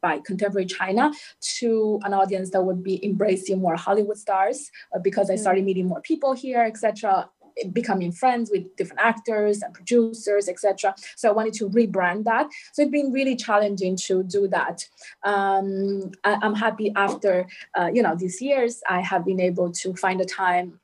[0.00, 1.12] by contemporary China
[1.58, 5.38] to an audience that would be embracing more Hollywood stars uh, because I mm.
[5.38, 7.28] started meeting more people here, etc
[7.72, 12.48] becoming friends with different actors and producers etc so i wanted to rebrand that.
[12.72, 14.84] So it's been really challenging to do that.
[15.22, 17.46] Um, I, am happy after
[17.78, 20.80] uh, you know these years i have been able to find a time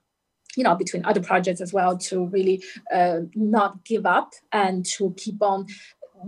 [0.57, 2.63] you know between other projects as well to really
[2.93, 5.67] uh, not give up and to keep on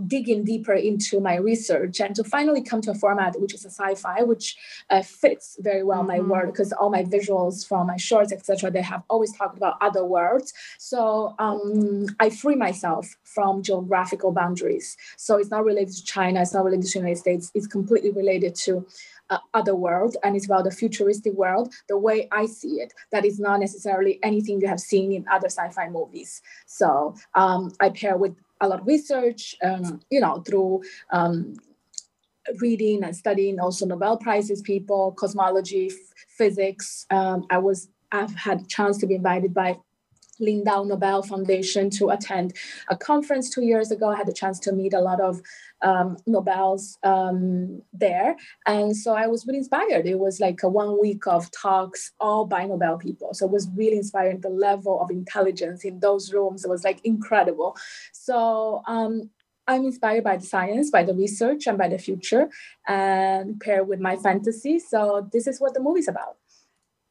[0.07, 3.69] digging deeper into my research and to finally come to a format which is a
[3.69, 4.55] sci-fi which
[4.89, 6.07] uh, fits very well mm-hmm.
[6.07, 9.75] my work because all my visuals from my shorts etc they have always talked about
[9.81, 10.53] other worlds.
[10.77, 14.97] So um, i free myself from geographical boundaries.
[15.17, 18.11] So it's not related to china it's not related to the united states it's completely
[18.11, 18.85] related to
[19.29, 23.25] uh, other world and it's about the futuristic world the way i see it that
[23.25, 26.41] is not necessarily anything you have seen in other sci-fi movies.
[26.65, 28.35] So um, i pair with
[28.65, 31.55] a lot of research, um, you know, through um,
[32.59, 35.97] reading and studying also Nobel Prizes people, cosmology, f-
[36.37, 37.05] physics.
[37.09, 39.77] Um, I was I've had a chance to be invited by
[40.39, 42.55] Lindau Nobel Foundation to attend
[42.89, 44.09] a conference two years ago.
[44.09, 45.41] I had the chance to meet a lot of
[45.81, 48.35] um, Nobels um, there.
[48.65, 50.05] And so I was really inspired.
[50.05, 53.33] It was like a one week of talks, all by Nobel people.
[53.33, 54.41] So it was really inspiring.
[54.41, 57.77] The level of intelligence in those rooms was like incredible.
[58.11, 59.29] So um,
[59.67, 62.49] I'm inspired by the science, by the research, and by the future,
[62.87, 64.79] and paired with my fantasy.
[64.79, 66.37] So this is what the movie's about.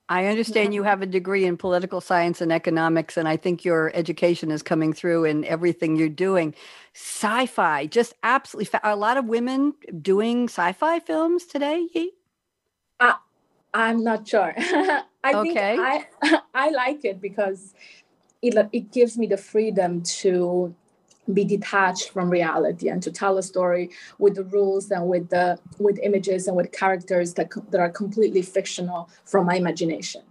[0.08, 0.78] I understand yeah.
[0.78, 4.62] you have a degree in political science and economics, and I think your education is
[4.62, 6.54] coming through in everything you're doing.
[6.92, 8.66] Sci fi, just absolutely.
[8.66, 11.88] Fa- a lot of women doing sci fi films today?
[13.00, 13.14] Uh,
[13.72, 14.54] I'm not sure.
[14.58, 15.42] I okay.
[15.42, 16.06] think I,
[16.54, 17.74] I like it because
[18.42, 20.74] it, it gives me the freedom to
[21.32, 25.58] be detached from reality and to tell a story with the rules and with the
[25.78, 30.22] with images and with characters that, that are completely fictional from my imagination.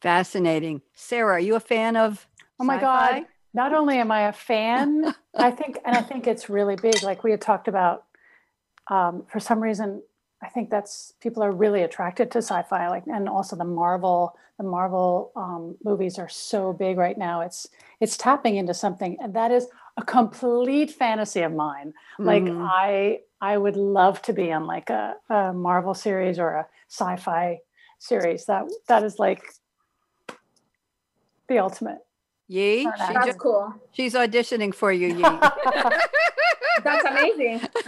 [0.00, 0.82] Fascinating.
[0.94, 2.26] Sarah are you a fan of
[2.58, 3.20] oh my sci-fi?
[3.20, 3.26] god.
[3.54, 7.02] Not only am i a fan i think and i think it's really big.
[7.02, 8.04] Like we had talked about
[8.88, 10.02] um, for some reason
[10.42, 14.68] i think that's people are really attracted to sci-fi like and also the marvel the
[14.68, 17.40] marvel um, movies are so big right now.
[17.40, 17.68] It's
[18.00, 19.16] it's tapping into something.
[19.20, 19.66] And that is
[19.96, 21.92] a complete fantasy of mine.
[22.18, 22.26] Mm-hmm.
[22.26, 26.66] Like I I would love to be on like a, a Marvel series or a
[26.88, 27.58] sci-fi
[27.98, 28.46] series.
[28.46, 29.42] That that is like
[31.48, 31.98] the ultimate.
[32.48, 33.74] Yi, she that's cool.
[33.92, 35.22] She's auditioning for you, Yi.
[36.84, 37.60] That's amazing.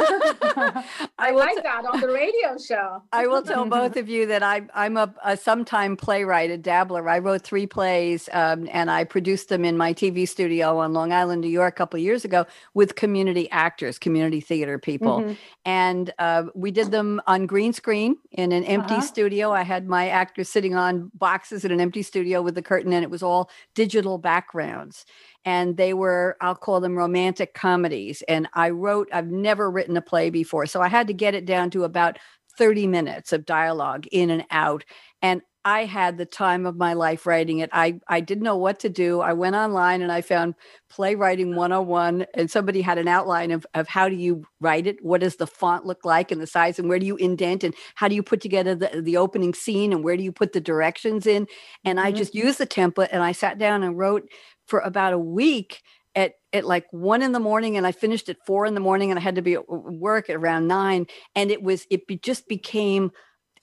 [1.19, 3.03] I, like t- that on the radio show.
[3.13, 7.09] I will tell both of you that I, I'm a, a sometime playwright, a dabbler.
[7.09, 11.13] I wrote three plays um, and I produced them in my TV studio on Long
[11.13, 15.21] Island, New York, a couple of years ago with community actors, community theater people.
[15.21, 15.33] Mm-hmm.
[15.65, 19.03] And uh, we did them on green screen in an empty uh-huh.
[19.03, 19.53] studio.
[19.53, 23.03] I had my actors sitting on boxes in an empty studio with the curtain, and
[23.03, 25.07] it was all digital backgrounds
[25.45, 30.03] and they were i'll call them romantic comedies and i wrote i've never written a
[30.03, 32.19] play before so i had to get it down to about
[32.57, 34.85] 30 minutes of dialogue in and out
[35.23, 37.71] and I had the time of my life writing it.
[37.73, 39.23] I, I didn't know what to do.
[39.23, 40.55] I went online and I found
[40.91, 45.03] Playwriting 101, and somebody had an outline of, of how do you write it?
[45.03, 46.79] What does the font look like and the size?
[46.79, 47.65] And where do you indent?
[47.65, 49.93] And how do you put together the, the opening scene?
[49.93, 51.47] And where do you put the directions in?
[51.83, 52.19] And I mm-hmm.
[52.19, 54.29] just used the template and I sat down and wrote
[54.67, 55.83] for about a week
[56.15, 59.11] at at like one in the morning and I finished at four in the morning
[59.11, 62.17] and I had to be at work at around nine and it was it be,
[62.17, 63.11] just became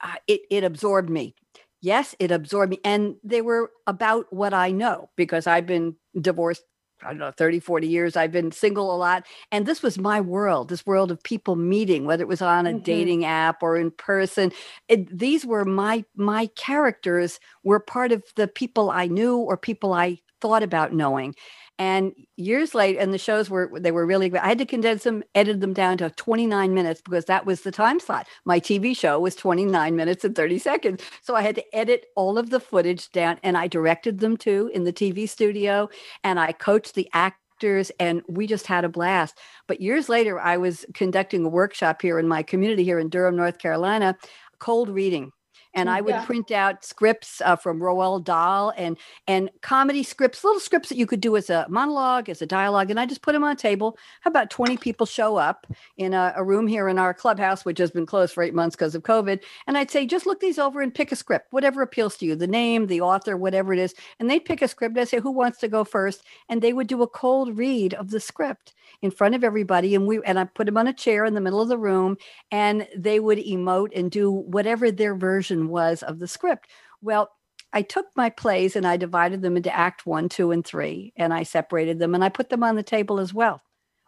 [0.02, 1.36] uh, it it absorbed me
[1.82, 2.80] yes, it absorbed me.
[2.86, 6.64] And they were about what I know because I've been divorced
[7.04, 8.16] I don't know, 30, 40 years.
[8.16, 9.26] I've been single a lot.
[9.52, 12.74] And this was my world, this world of people meeting, whether it was on a
[12.74, 12.84] mm-hmm.
[12.84, 14.52] dating app or in person.
[14.88, 19.94] It, these were my my characters were part of the people I knew or people
[19.94, 21.36] I thought about knowing.
[21.80, 25.24] And years later, and the shows were they were really I had to condense them,
[25.34, 28.28] edit them down to 29 minutes because that was the time slot.
[28.46, 31.02] My TV show was 29 minutes and 30 seconds.
[31.24, 34.70] So I had to edit all of the footage down and I directed them too
[34.76, 35.90] in the TV studio
[36.24, 39.40] and I coached the actors and we just had a blast.
[39.68, 43.36] But years later, I was conducting a workshop here in my community here in Durham,
[43.36, 44.16] North Carolina,
[44.60, 45.32] cold reading
[45.74, 46.26] and I would yeah.
[46.26, 48.98] print out scripts uh, from Roald Dahl and
[49.28, 52.90] and comedy scripts, little scripts that you could do as a monologue, as a dialogue,
[52.90, 53.98] and I just put them on a table.
[54.26, 55.68] About twenty people show up
[55.98, 58.76] in a, a room here in our clubhouse, which has been closed for eight months
[58.76, 61.82] because of COVID, and I'd say, just look these over and pick a script, whatever
[61.82, 64.98] appeals to you, the name, the author, whatever it is, and they'd pick a script.
[64.98, 66.24] I say, who wants to go first?
[66.50, 70.06] And they would do a cold read of the script in front of everybody, and
[70.06, 72.18] we and I put them on a chair in the middle of the room,
[72.52, 76.68] and they would emote and do whatever their version version was of the script.
[77.02, 77.30] Well,
[77.74, 81.34] I took my plays and I divided them into act one, two, and three, and
[81.34, 83.62] I separated them and I put them on the table as well,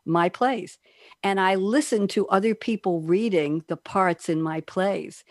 [0.06, 0.78] my plays.
[1.22, 5.24] And I listened to other people reading the parts in my plays.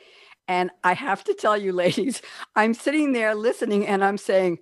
[0.48, 2.22] And I have to tell you, ladies,
[2.56, 4.58] I'm sitting there listening and I'm saying,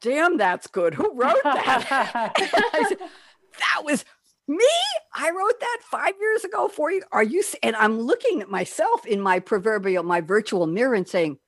[0.00, 0.94] damn, that's good.
[0.94, 2.32] Who wrote that?
[2.88, 2.98] said,
[3.58, 4.04] that was
[4.48, 4.68] me
[5.14, 9.04] i wrote that five years ago for you are you and i'm looking at myself
[9.06, 11.38] in my proverbial my virtual mirror and saying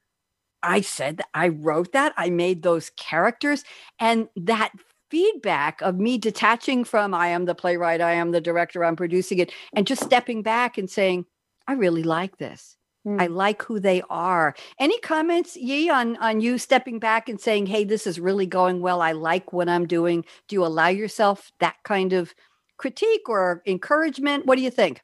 [0.63, 3.65] i said that i wrote that i made those characters
[4.01, 4.73] and that
[5.11, 9.39] feedback of me detaching from i am the playwright i am the director i'm producing
[9.39, 11.25] it and just stepping back and saying
[11.67, 12.77] i really like this
[13.19, 13.35] I hmm.
[13.35, 14.55] like who they are.
[14.79, 18.81] Any comments, Yi, on on you stepping back and saying, "Hey, this is really going
[18.81, 19.01] well.
[19.01, 22.35] I like what I'm doing." Do you allow yourself that kind of
[22.79, 24.47] critique or encouragement?
[24.47, 25.03] What do you think?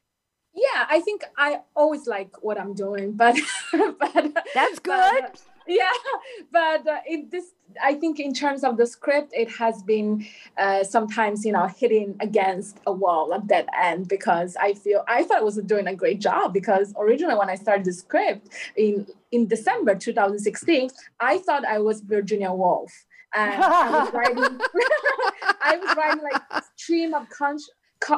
[0.53, 3.35] Yeah, I think I always like what I'm doing, but
[3.71, 5.21] but that's good.
[5.21, 5.91] But, yeah,
[6.51, 7.51] but uh, in this,
[7.83, 10.25] I think in terms of the script, it has been
[10.57, 15.23] uh, sometimes you know hitting against a wall, a dead end, because I feel I
[15.23, 18.47] thought I was doing a great job because originally when I started the script
[18.77, 23.05] in in December 2016, I thought I was Virginia Woolf
[23.35, 24.59] and I was writing,
[25.61, 27.71] I was writing like stream of conscious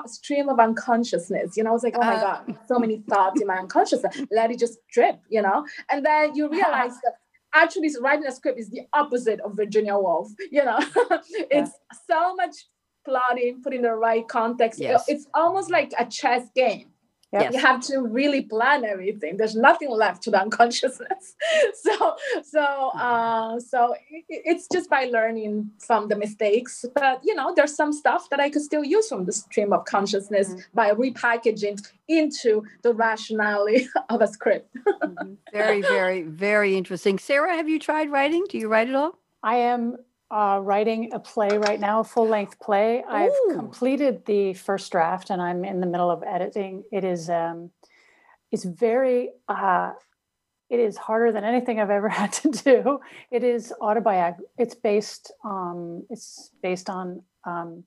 [0.08, 1.56] stream of unconsciousness.
[1.56, 4.22] You know, I was like, oh my uh, God, so many thoughts in my unconsciousness.
[4.32, 5.66] Let it just drip, you know?
[5.90, 7.14] And then you realize that
[7.54, 10.30] actually writing a script is the opposite of Virginia Woolf.
[10.52, 10.78] You know,
[11.52, 11.98] it's yeah.
[12.10, 12.56] so much
[13.06, 14.80] plotting, putting the right context.
[14.80, 15.06] Yes.
[15.08, 16.90] It's almost like a chess game.
[17.34, 17.54] Yes.
[17.54, 19.36] You have to really plan everything.
[19.36, 21.36] There's nothing left to the unconsciousness.
[21.74, 23.96] so, so, uh, so
[24.30, 26.86] it's just by learning from the mistakes.
[26.96, 29.86] But you know, there's some stuff that I could still use from the stream of
[29.86, 30.60] consciousness mm-hmm.
[30.74, 34.74] by repackaging into the rationality of a script.
[34.76, 35.34] mm-hmm.
[35.52, 37.20] Very, very, very interesting.
[37.20, 38.46] Sarah, have you tried writing?
[38.50, 39.20] Do you write at all?
[39.44, 39.98] I am
[40.30, 43.00] uh, writing a play right now, a full length play.
[43.00, 43.10] Ooh.
[43.10, 46.84] I've completed the first draft and I'm in the middle of editing.
[46.92, 47.72] It is um,
[48.52, 49.94] it's very uh,
[50.70, 53.00] it is harder than anything I've ever had to do.
[53.32, 54.50] It is autobiographical.
[54.58, 57.84] It's based um, it's based on um,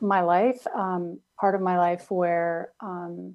[0.00, 3.34] my life, um, part of my life where um,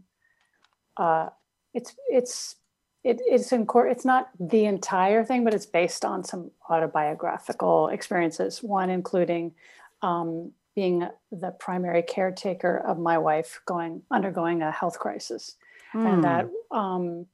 [0.95, 1.29] uh,
[1.73, 2.55] it's it's
[3.03, 3.91] it, it's in court.
[3.91, 8.61] It's not the entire thing, but it's based on some autobiographical experiences.
[8.61, 9.53] One including
[10.01, 15.55] um, being the primary caretaker of my wife, going undergoing a health crisis,
[15.93, 16.13] mm.
[16.13, 16.77] and that hmm.
[16.77, 17.25] um,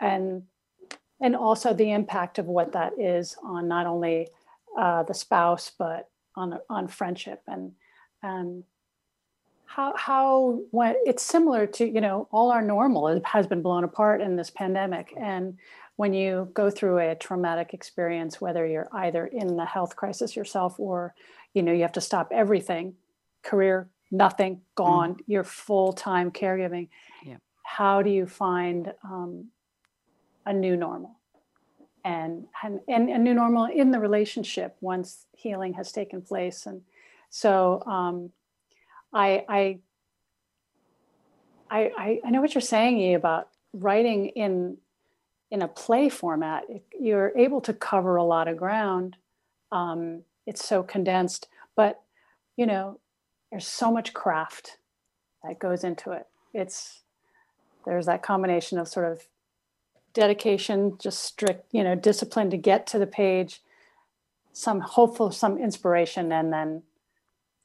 [0.00, 0.42] and
[1.20, 4.28] and also the impact of what that is on not only
[4.78, 7.72] uh, the spouse but on on friendship and
[8.22, 8.64] and
[9.74, 14.20] how how when it's similar to you know all our normal has been blown apart
[14.20, 15.58] in this pandemic and
[15.96, 20.78] when you go through a traumatic experience whether you're either in the health crisis yourself
[20.78, 21.12] or
[21.54, 22.94] you know you have to stop everything
[23.42, 25.20] career nothing gone mm.
[25.26, 26.88] your full-time caregiving
[27.24, 27.36] yeah.
[27.64, 29.48] how do you find um,
[30.46, 31.16] a new normal
[32.04, 36.82] and, and and a new normal in the relationship once healing has taken place and
[37.28, 38.30] so um,
[39.14, 39.78] I, I,
[41.70, 44.78] I, I know what you're saying about writing in
[45.50, 46.64] in a play format.
[46.98, 49.16] You're able to cover a lot of ground.
[49.70, 52.02] Um, it's so condensed, but
[52.56, 52.98] you know,
[53.50, 54.78] there's so much craft
[55.44, 56.26] that goes into it.
[56.52, 57.02] It's
[57.84, 59.26] there's that combination of sort of
[60.12, 63.62] dedication, just strict, you know, discipline to get to the page,
[64.52, 66.82] some hopeful, some inspiration, and then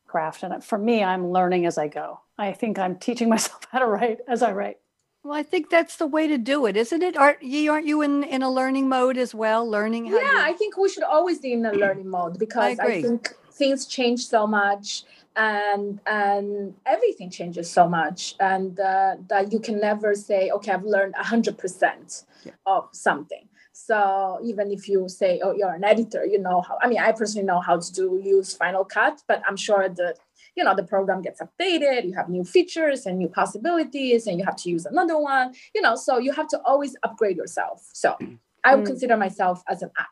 [0.10, 0.44] craft.
[0.44, 2.22] And for me, I'm learning as I go.
[2.38, 4.78] I think I'm teaching myself how to write as I write.
[5.24, 7.18] Well, I think that's the way to do it, isn't it?
[7.18, 9.70] Aren't you, aren't you in, in a learning mode as well?
[9.70, 10.50] Learning how yeah, to...
[10.50, 13.86] I think we should always be in a learning mode because I, I think things
[13.86, 15.04] change so much
[15.36, 20.84] and and everything changes so much and uh, that you can never say okay i've
[20.84, 22.52] learned 100% yeah.
[22.66, 23.49] of something
[23.86, 27.12] so even if you say oh you're an editor you know how i mean i
[27.12, 30.18] personally know how to do use final cut but i'm sure that
[30.56, 34.46] you know the program gets updated you have new features and new possibilities and you
[34.46, 38.18] have to use another one you know so you have to always upgrade yourself so
[38.64, 38.88] i would mm.
[38.88, 40.08] consider myself as an app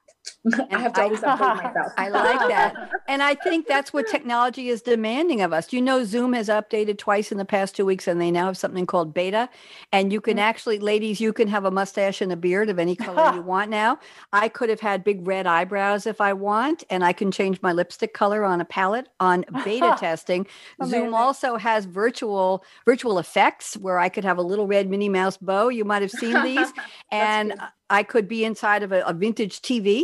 [0.72, 1.92] I have to always update myself.
[1.98, 2.92] I like that.
[3.10, 5.72] And I think that's what technology is demanding of us.
[5.72, 8.58] You know, Zoom has updated twice in the past two weeks, and they now have
[8.58, 9.50] something called beta.
[9.94, 10.40] And you can mm-hmm.
[10.40, 13.70] actually, ladies, you can have a mustache and a beard of any color you want
[13.70, 14.00] now.
[14.34, 17.72] I could have had big red eyebrows if I want, and I can change my
[17.72, 20.46] lipstick color on a palette on beta testing.
[20.84, 25.38] Zoom also has virtual virtual effects where I could have a little red Minnie Mouse
[25.38, 25.70] bow.
[25.70, 26.74] You might have seen these.
[27.10, 27.54] and
[27.90, 30.04] I could be inside of a, a vintage TV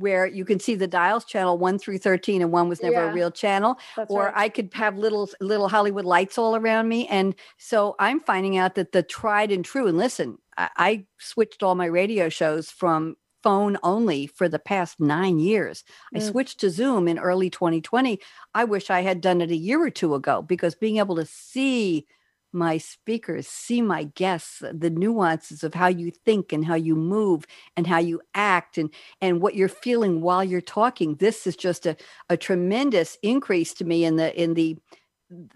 [0.00, 3.10] where you can see the dials channel 1 through 13 and one was never yeah,
[3.10, 3.78] a real channel
[4.08, 4.34] or right.
[4.36, 8.74] i could have little little hollywood lights all around me and so i'm finding out
[8.74, 13.16] that the tried and true and listen I, I switched all my radio shows from
[13.42, 15.84] phone only for the past nine years.
[16.14, 16.18] Mm.
[16.18, 18.20] I switched to Zoom in early 2020.
[18.54, 21.26] I wish I had done it a year or two ago because being able to
[21.26, 22.06] see
[22.52, 27.46] my speakers, see my guests, the nuances of how you think and how you move
[27.76, 28.90] and how you act and,
[29.20, 31.16] and what you're feeling while you're talking.
[31.16, 31.96] This is just a,
[32.28, 34.76] a tremendous increase to me in the in the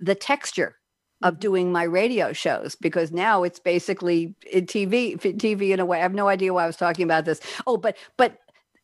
[0.01, 0.77] the texture
[1.23, 1.41] of mm-hmm.
[1.41, 5.99] doing my radio shows because now it's basically in TV, TV in a way.
[5.99, 7.41] I have no idea why I was talking about this.
[7.67, 8.39] Oh, but but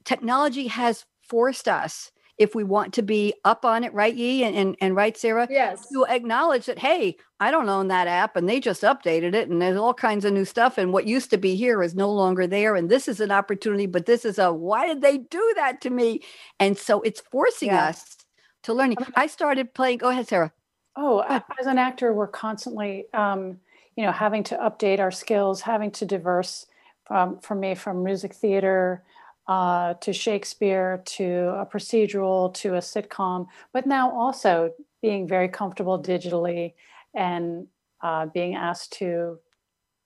[0.04, 2.10] technology has forced us
[2.40, 5.46] if we want to be up on it, right, Yi and, and, and right, Sarah?
[5.50, 5.86] Yes.
[5.90, 9.60] To acknowledge that, hey, I don't own that app and they just updated it and
[9.60, 10.78] there's all kinds of new stuff.
[10.78, 12.76] And what used to be here is no longer there.
[12.76, 15.90] And this is an opportunity, but this is a why did they do that to
[15.90, 16.22] me?
[16.58, 17.88] And so it's forcing yeah.
[17.88, 18.16] us
[18.62, 18.96] to learning.
[19.14, 19.98] I started playing.
[19.98, 20.50] Go ahead, Sarah.
[20.96, 21.20] Oh,
[21.60, 23.60] as an actor, we're constantly, um,
[23.96, 26.64] you know, having to update our skills, having to diverse
[27.04, 29.04] from, for me from music theater
[29.50, 34.72] uh, to Shakespeare, to a procedural, to a sitcom, but now also
[35.02, 36.74] being very comfortable digitally
[37.14, 37.66] and
[38.00, 39.40] uh, being asked to,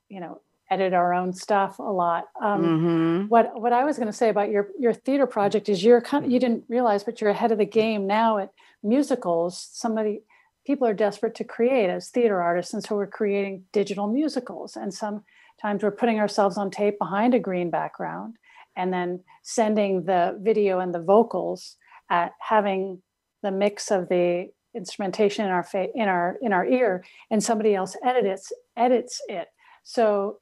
[0.08, 0.40] you know,
[0.70, 2.28] edit our own stuff a lot.
[2.40, 3.22] Um, mm-hmm.
[3.28, 6.24] What what I was going to say about your your theater project is you're kind
[6.24, 8.50] of, you didn't realize, but you're ahead of the game now at
[8.82, 9.68] musicals.
[9.72, 10.22] Somebody
[10.66, 14.74] people are desperate to create as theater artists, and so we're creating digital musicals.
[14.74, 18.38] And sometimes we're putting ourselves on tape behind a green background
[18.76, 21.76] and then sending the video and the vocals
[22.10, 23.02] at having
[23.42, 27.74] the mix of the instrumentation in our fa- in our in our ear and somebody
[27.74, 29.48] else edits edits it.
[29.84, 30.38] So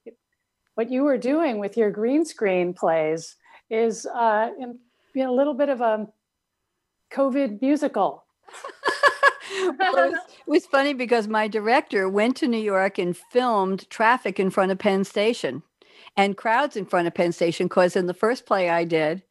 [0.75, 3.37] what you were doing with your green screen plays
[3.69, 4.79] is uh, in,
[5.15, 6.07] you know, a little bit of a
[7.13, 8.25] covid musical.
[9.79, 13.89] Well, it, was, it was funny because my director went to new york and filmed
[13.91, 15.63] traffic in front of penn station
[16.17, 19.23] and crowds in front of Penn Station because in the first play I did,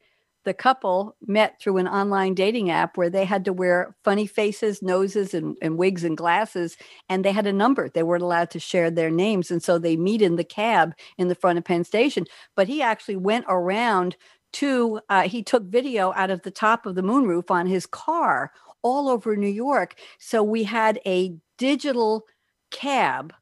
[0.43, 4.81] the couple met through an online dating app where they had to wear funny faces,
[4.81, 6.77] noses, and, and, wigs and glasses,
[7.09, 7.89] and they had a number.
[7.89, 9.51] They weren't allowed to share their names.
[9.51, 12.25] And so they meet in the cab in the front of Penn Station.
[12.55, 14.15] But he actually went around
[14.53, 18.51] to, uh, he took video out of the top of the moonroof on his car
[18.81, 19.95] all over New York.
[20.17, 22.25] So we had a digital
[22.71, 23.33] cab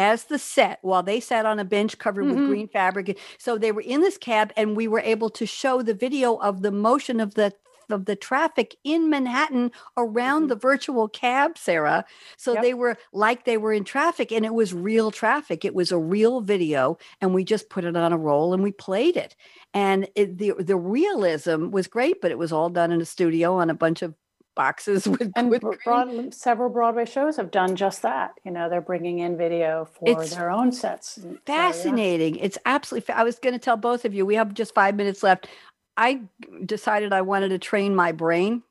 [0.00, 2.40] as the set while they sat on a bench covered mm-hmm.
[2.40, 3.18] with green fabric.
[3.38, 6.62] So they were in this cab, and we were able to show the video of
[6.62, 7.52] the motion of the
[7.90, 10.48] of the traffic in Manhattan around mm-hmm.
[10.50, 12.04] the virtual cab, Sarah.
[12.36, 12.62] So yep.
[12.62, 15.64] they were like they were in traffic and it was real traffic.
[15.64, 18.70] It was a real video and we just put it on a roll and we
[18.70, 19.34] played it.
[19.74, 23.56] And it, the the realism was great, but it was all done in a studio
[23.56, 24.14] on a bunch of
[24.54, 28.32] boxes with, and with broad, several Broadway shows have done just that.
[28.44, 31.18] You know, they're bringing in video for it's their own sets.
[31.46, 32.34] Fascinating.
[32.34, 32.44] So, yeah.
[32.46, 33.14] It's absolutely.
[33.14, 34.26] I was going to tell both of you.
[34.26, 35.48] We have just five minutes left.
[35.96, 36.22] I
[36.64, 38.62] decided I wanted to train my brain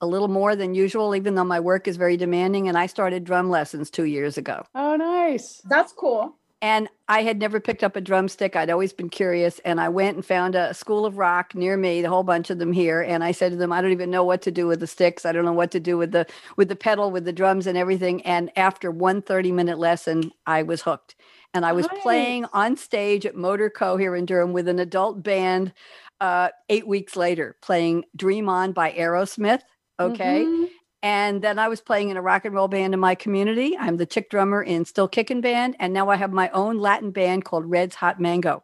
[0.00, 2.68] a little more than usual, even though my work is very demanding.
[2.68, 4.64] And I started drum lessons two years ago.
[4.74, 5.62] Oh, nice.
[5.64, 6.36] That's cool.
[6.62, 8.54] And I had never picked up a drumstick.
[8.54, 9.58] I'd always been curious.
[9.64, 12.58] And I went and found a school of rock near me, a whole bunch of
[12.60, 13.02] them here.
[13.02, 15.26] And I said to them, I don't even know what to do with the sticks.
[15.26, 16.24] I don't know what to do with the
[16.56, 18.22] with the pedal, with the drums and everything.
[18.22, 21.16] And after one 30 minute lesson, I was hooked.
[21.52, 22.00] And I was Nice.
[22.02, 25.72] playing on stage at Motorco here in Durham with an adult band
[26.20, 29.62] uh, eight weeks later, playing Dream On by Aerosmith.
[29.98, 30.44] Okay.
[30.44, 30.68] Mhm.
[31.02, 33.76] And then I was playing in a rock and roll band in my community.
[33.76, 35.74] I'm the chick drummer in Still Kickin' Band.
[35.80, 38.62] And now I have my own Latin band called Red's Hot Mango.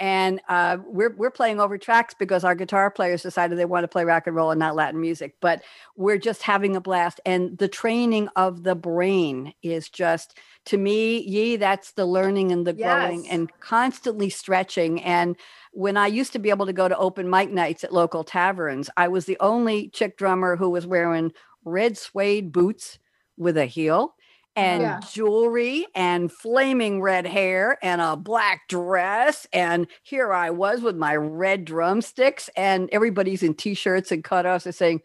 [0.00, 3.88] And uh, we're, we're playing over tracks because our guitar players decided they want to
[3.88, 5.36] play rock and roll and not Latin music.
[5.40, 5.62] But
[5.96, 7.20] we're just having a blast.
[7.24, 10.36] And the training of the brain is just,
[10.66, 15.00] to me, ye, that's the learning and the growing and constantly stretching.
[15.02, 15.36] And
[15.74, 18.90] when I used to be able to go to open mic nights at local taverns,
[18.96, 21.32] I was the only chick drummer who was wearing
[21.64, 22.98] red suede boots
[23.36, 24.14] with a heel
[24.56, 25.00] and Yeah.
[25.00, 29.46] jewelry and flaming red hair and a black dress.
[29.52, 34.74] And here I was with my red drumsticks, and everybody's in t-shirts and cutoffs and
[34.74, 35.02] saying,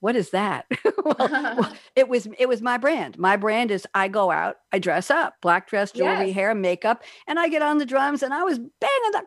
[0.00, 0.66] what is that?
[1.04, 3.18] well, well, it was it was my brand.
[3.18, 6.36] My brand is I go out, I dress up, black dress, jewelry, Yes.
[6.36, 9.22] hair, makeup, and I get on the drums and I was banging the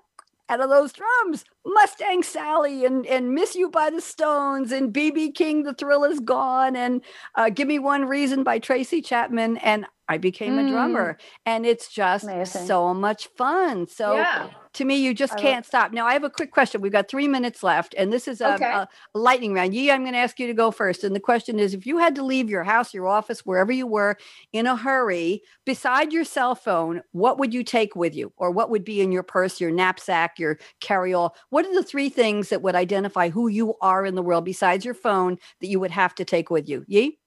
[0.49, 1.45] out of those drums.
[1.65, 6.19] Mustang Sally and and Miss You by the Stones and BB King, The Thrill Is
[6.19, 7.01] Gone, and
[7.35, 9.57] uh, Give Me One Reason by Tracy Chapman.
[9.57, 10.69] And I became a Mm.
[10.69, 11.17] drummer.
[11.45, 12.65] And it's just Amazing.
[12.67, 13.87] so much fun.
[13.87, 14.49] So yeah.
[14.73, 15.93] to me, you just can't stop.
[15.93, 16.81] Now, I have a quick question.
[16.81, 18.65] We've got three minutes left, and this is a, Okay.
[18.71, 19.73] a lightning round.
[19.73, 21.03] Yi, I'm going to ask you to go first.
[21.03, 23.87] And the question is if you had to leave your house, your office, wherever you
[23.87, 24.17] were
[24.53, 28.31] in a hurry, beside your cell phone, what would you take with you?
[28.37, 31.35] Or what would be in your purse, your knapsack, your carry all?
[31.49, 34.85] What are the three things that would identify who you are in the world besides
[34.85, 36.83] your phone that you would have to take with you?
[36.87, 37.17] Yi?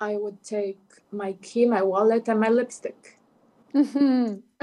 [0.00, 0.80] I would take
[1.12, 3.18] my key, my wallet, and my lipstick.
[3.74, 4.42] Mhm.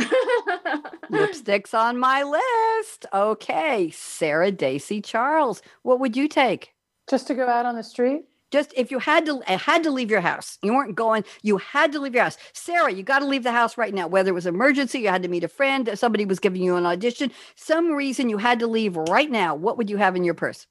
[1.12, 3.06] Lipsticks on my list.
[3.14, 3.90] Okay.
[3.92, 6.74] Sarah Dacey Charles, what would you take?
[7.10, 8.24] Just to go out on the street.
[8.52, 11.58] just if you had to uh, had to leave your house you weren't going you
[11.58, 14.30] had to leave your house sarah you got to leave the house right now whether
[14.32, 17.30] it was emergency you had to meet a friend somebody was giving you an audition
[17.56, 20.66] some reason you had to leave right now what would you have in your purse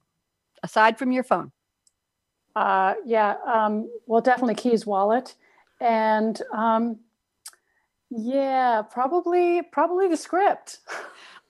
[0.63, 1.53] aside from your phone
[2.57, 3.37] Uh, yeah.
[3.47, 5.35] Um, well, definitely Key's wallet,
[5.81, 6.99] and um,
[8.11, 10.79] yeah, probably probably the script.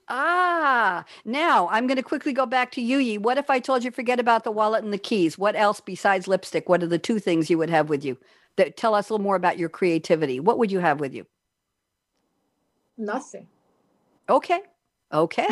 [0.09, 3.19] ah now i'm going to quickly go back to you Yi.
[3.19, 6.29] what if i told you forget about the wallet and the keys what else besides
[6.29, 8.17] lipstick what are the two things you would have with you
[8.55, 11.27] that tell us a little more about your creativity what would you have with you
[12.97, 13.49] Nothing.
[14.29, 14.61] okay
[15.13, 15.49] okay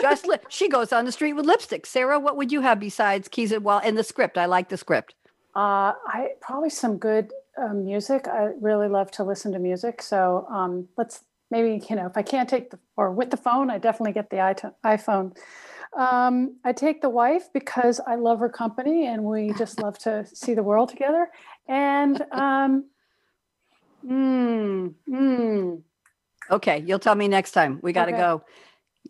[0.00, 1.86] just li- she goes on the street with lipstick.
[1.86, 4.38] Sarah, what would you have besides keys and well and the script?
[4.38, 5.14] I like the script.
[5.54, 8.28] Uh, I probably some good uh, music.
[8.28, 10.02] I really love to listen to music.
[10.02, 13.70] So um, let's maybe you know if I can't take the or with the phone,
[13.70, 14.36] I definitely get the
[14.84, 15.36] iPhone.
[15.96, 20.26] Um, I take the wife because I love her company and we just love to
[20.26, 21.30] see the world together.
[21.68, 22.84] And um,
[24.06, 25.82] mm, mm,
[26.50, 27.80] Okay, you'll tell me next time.
[27.82, 28.20] We got to Okay.
[28.20, 28.44] go.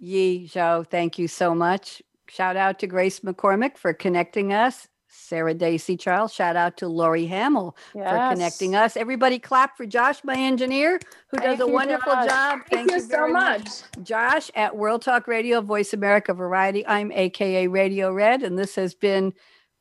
[0.01, 2.03] Yi Zhao, thank you so much.
[2.29, 4.89] Shout out to Grace McCormick for connecting us.
[5.09, 8.97] Sarah Dacey Charles, shout out to Lori Hamill for connecting us.
[8.97, 12.29] Everybody clap for Josh, my engineer, who does Thank a wonderful Josh.
[12.29, 12.59] job.
[12.71, 13.69] Thank, you, so very much.
[14.03, 16.87] Josh at World Talk Radio, Voice America Variety.
[16.87, 19.33] I'm AKA Radio Red, and this has been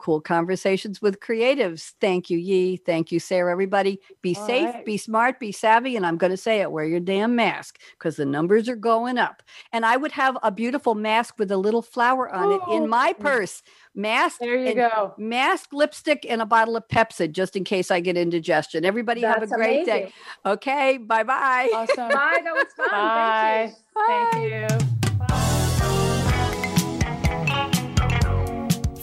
[0.06, 1.94] Cool Conversations with Creatives.
[2.00, 2.78] Thank you, Yi.
[2.78, 3.52] Thank you, Sarah.
[3.52, 4.86] Everybody, be All safe, right.
[4.86, 5.96] be smart, be savvy.
[5.96, 9.18] And I'm going to say it wear your damn mask because the numbers are going
[9.18, 9.42] up.
[9.74, 12.88] And I would have a beautiful mask with a little flower on it in oh,
[12.88, 13.64] my purse.
[13.96, 14.38] Mask.
[14.40, 15.16] There you go.
[15.18, 18.86] Mask, lipstick, and a bottle of Pepsi just in case I get indigestion.
[18.86, 20.14] Everybody have a That's great day.
[20.46, 21.72] Okay, bye bye.
[21.74, 22.10] Awesome.
[22.10, 22.42] Bye.
[22.44, 22.90] That was fun.
[22.92, 23.74] Bye.
[24.06, 24.68] Thank you.
[25.18, 25.65] Thank you.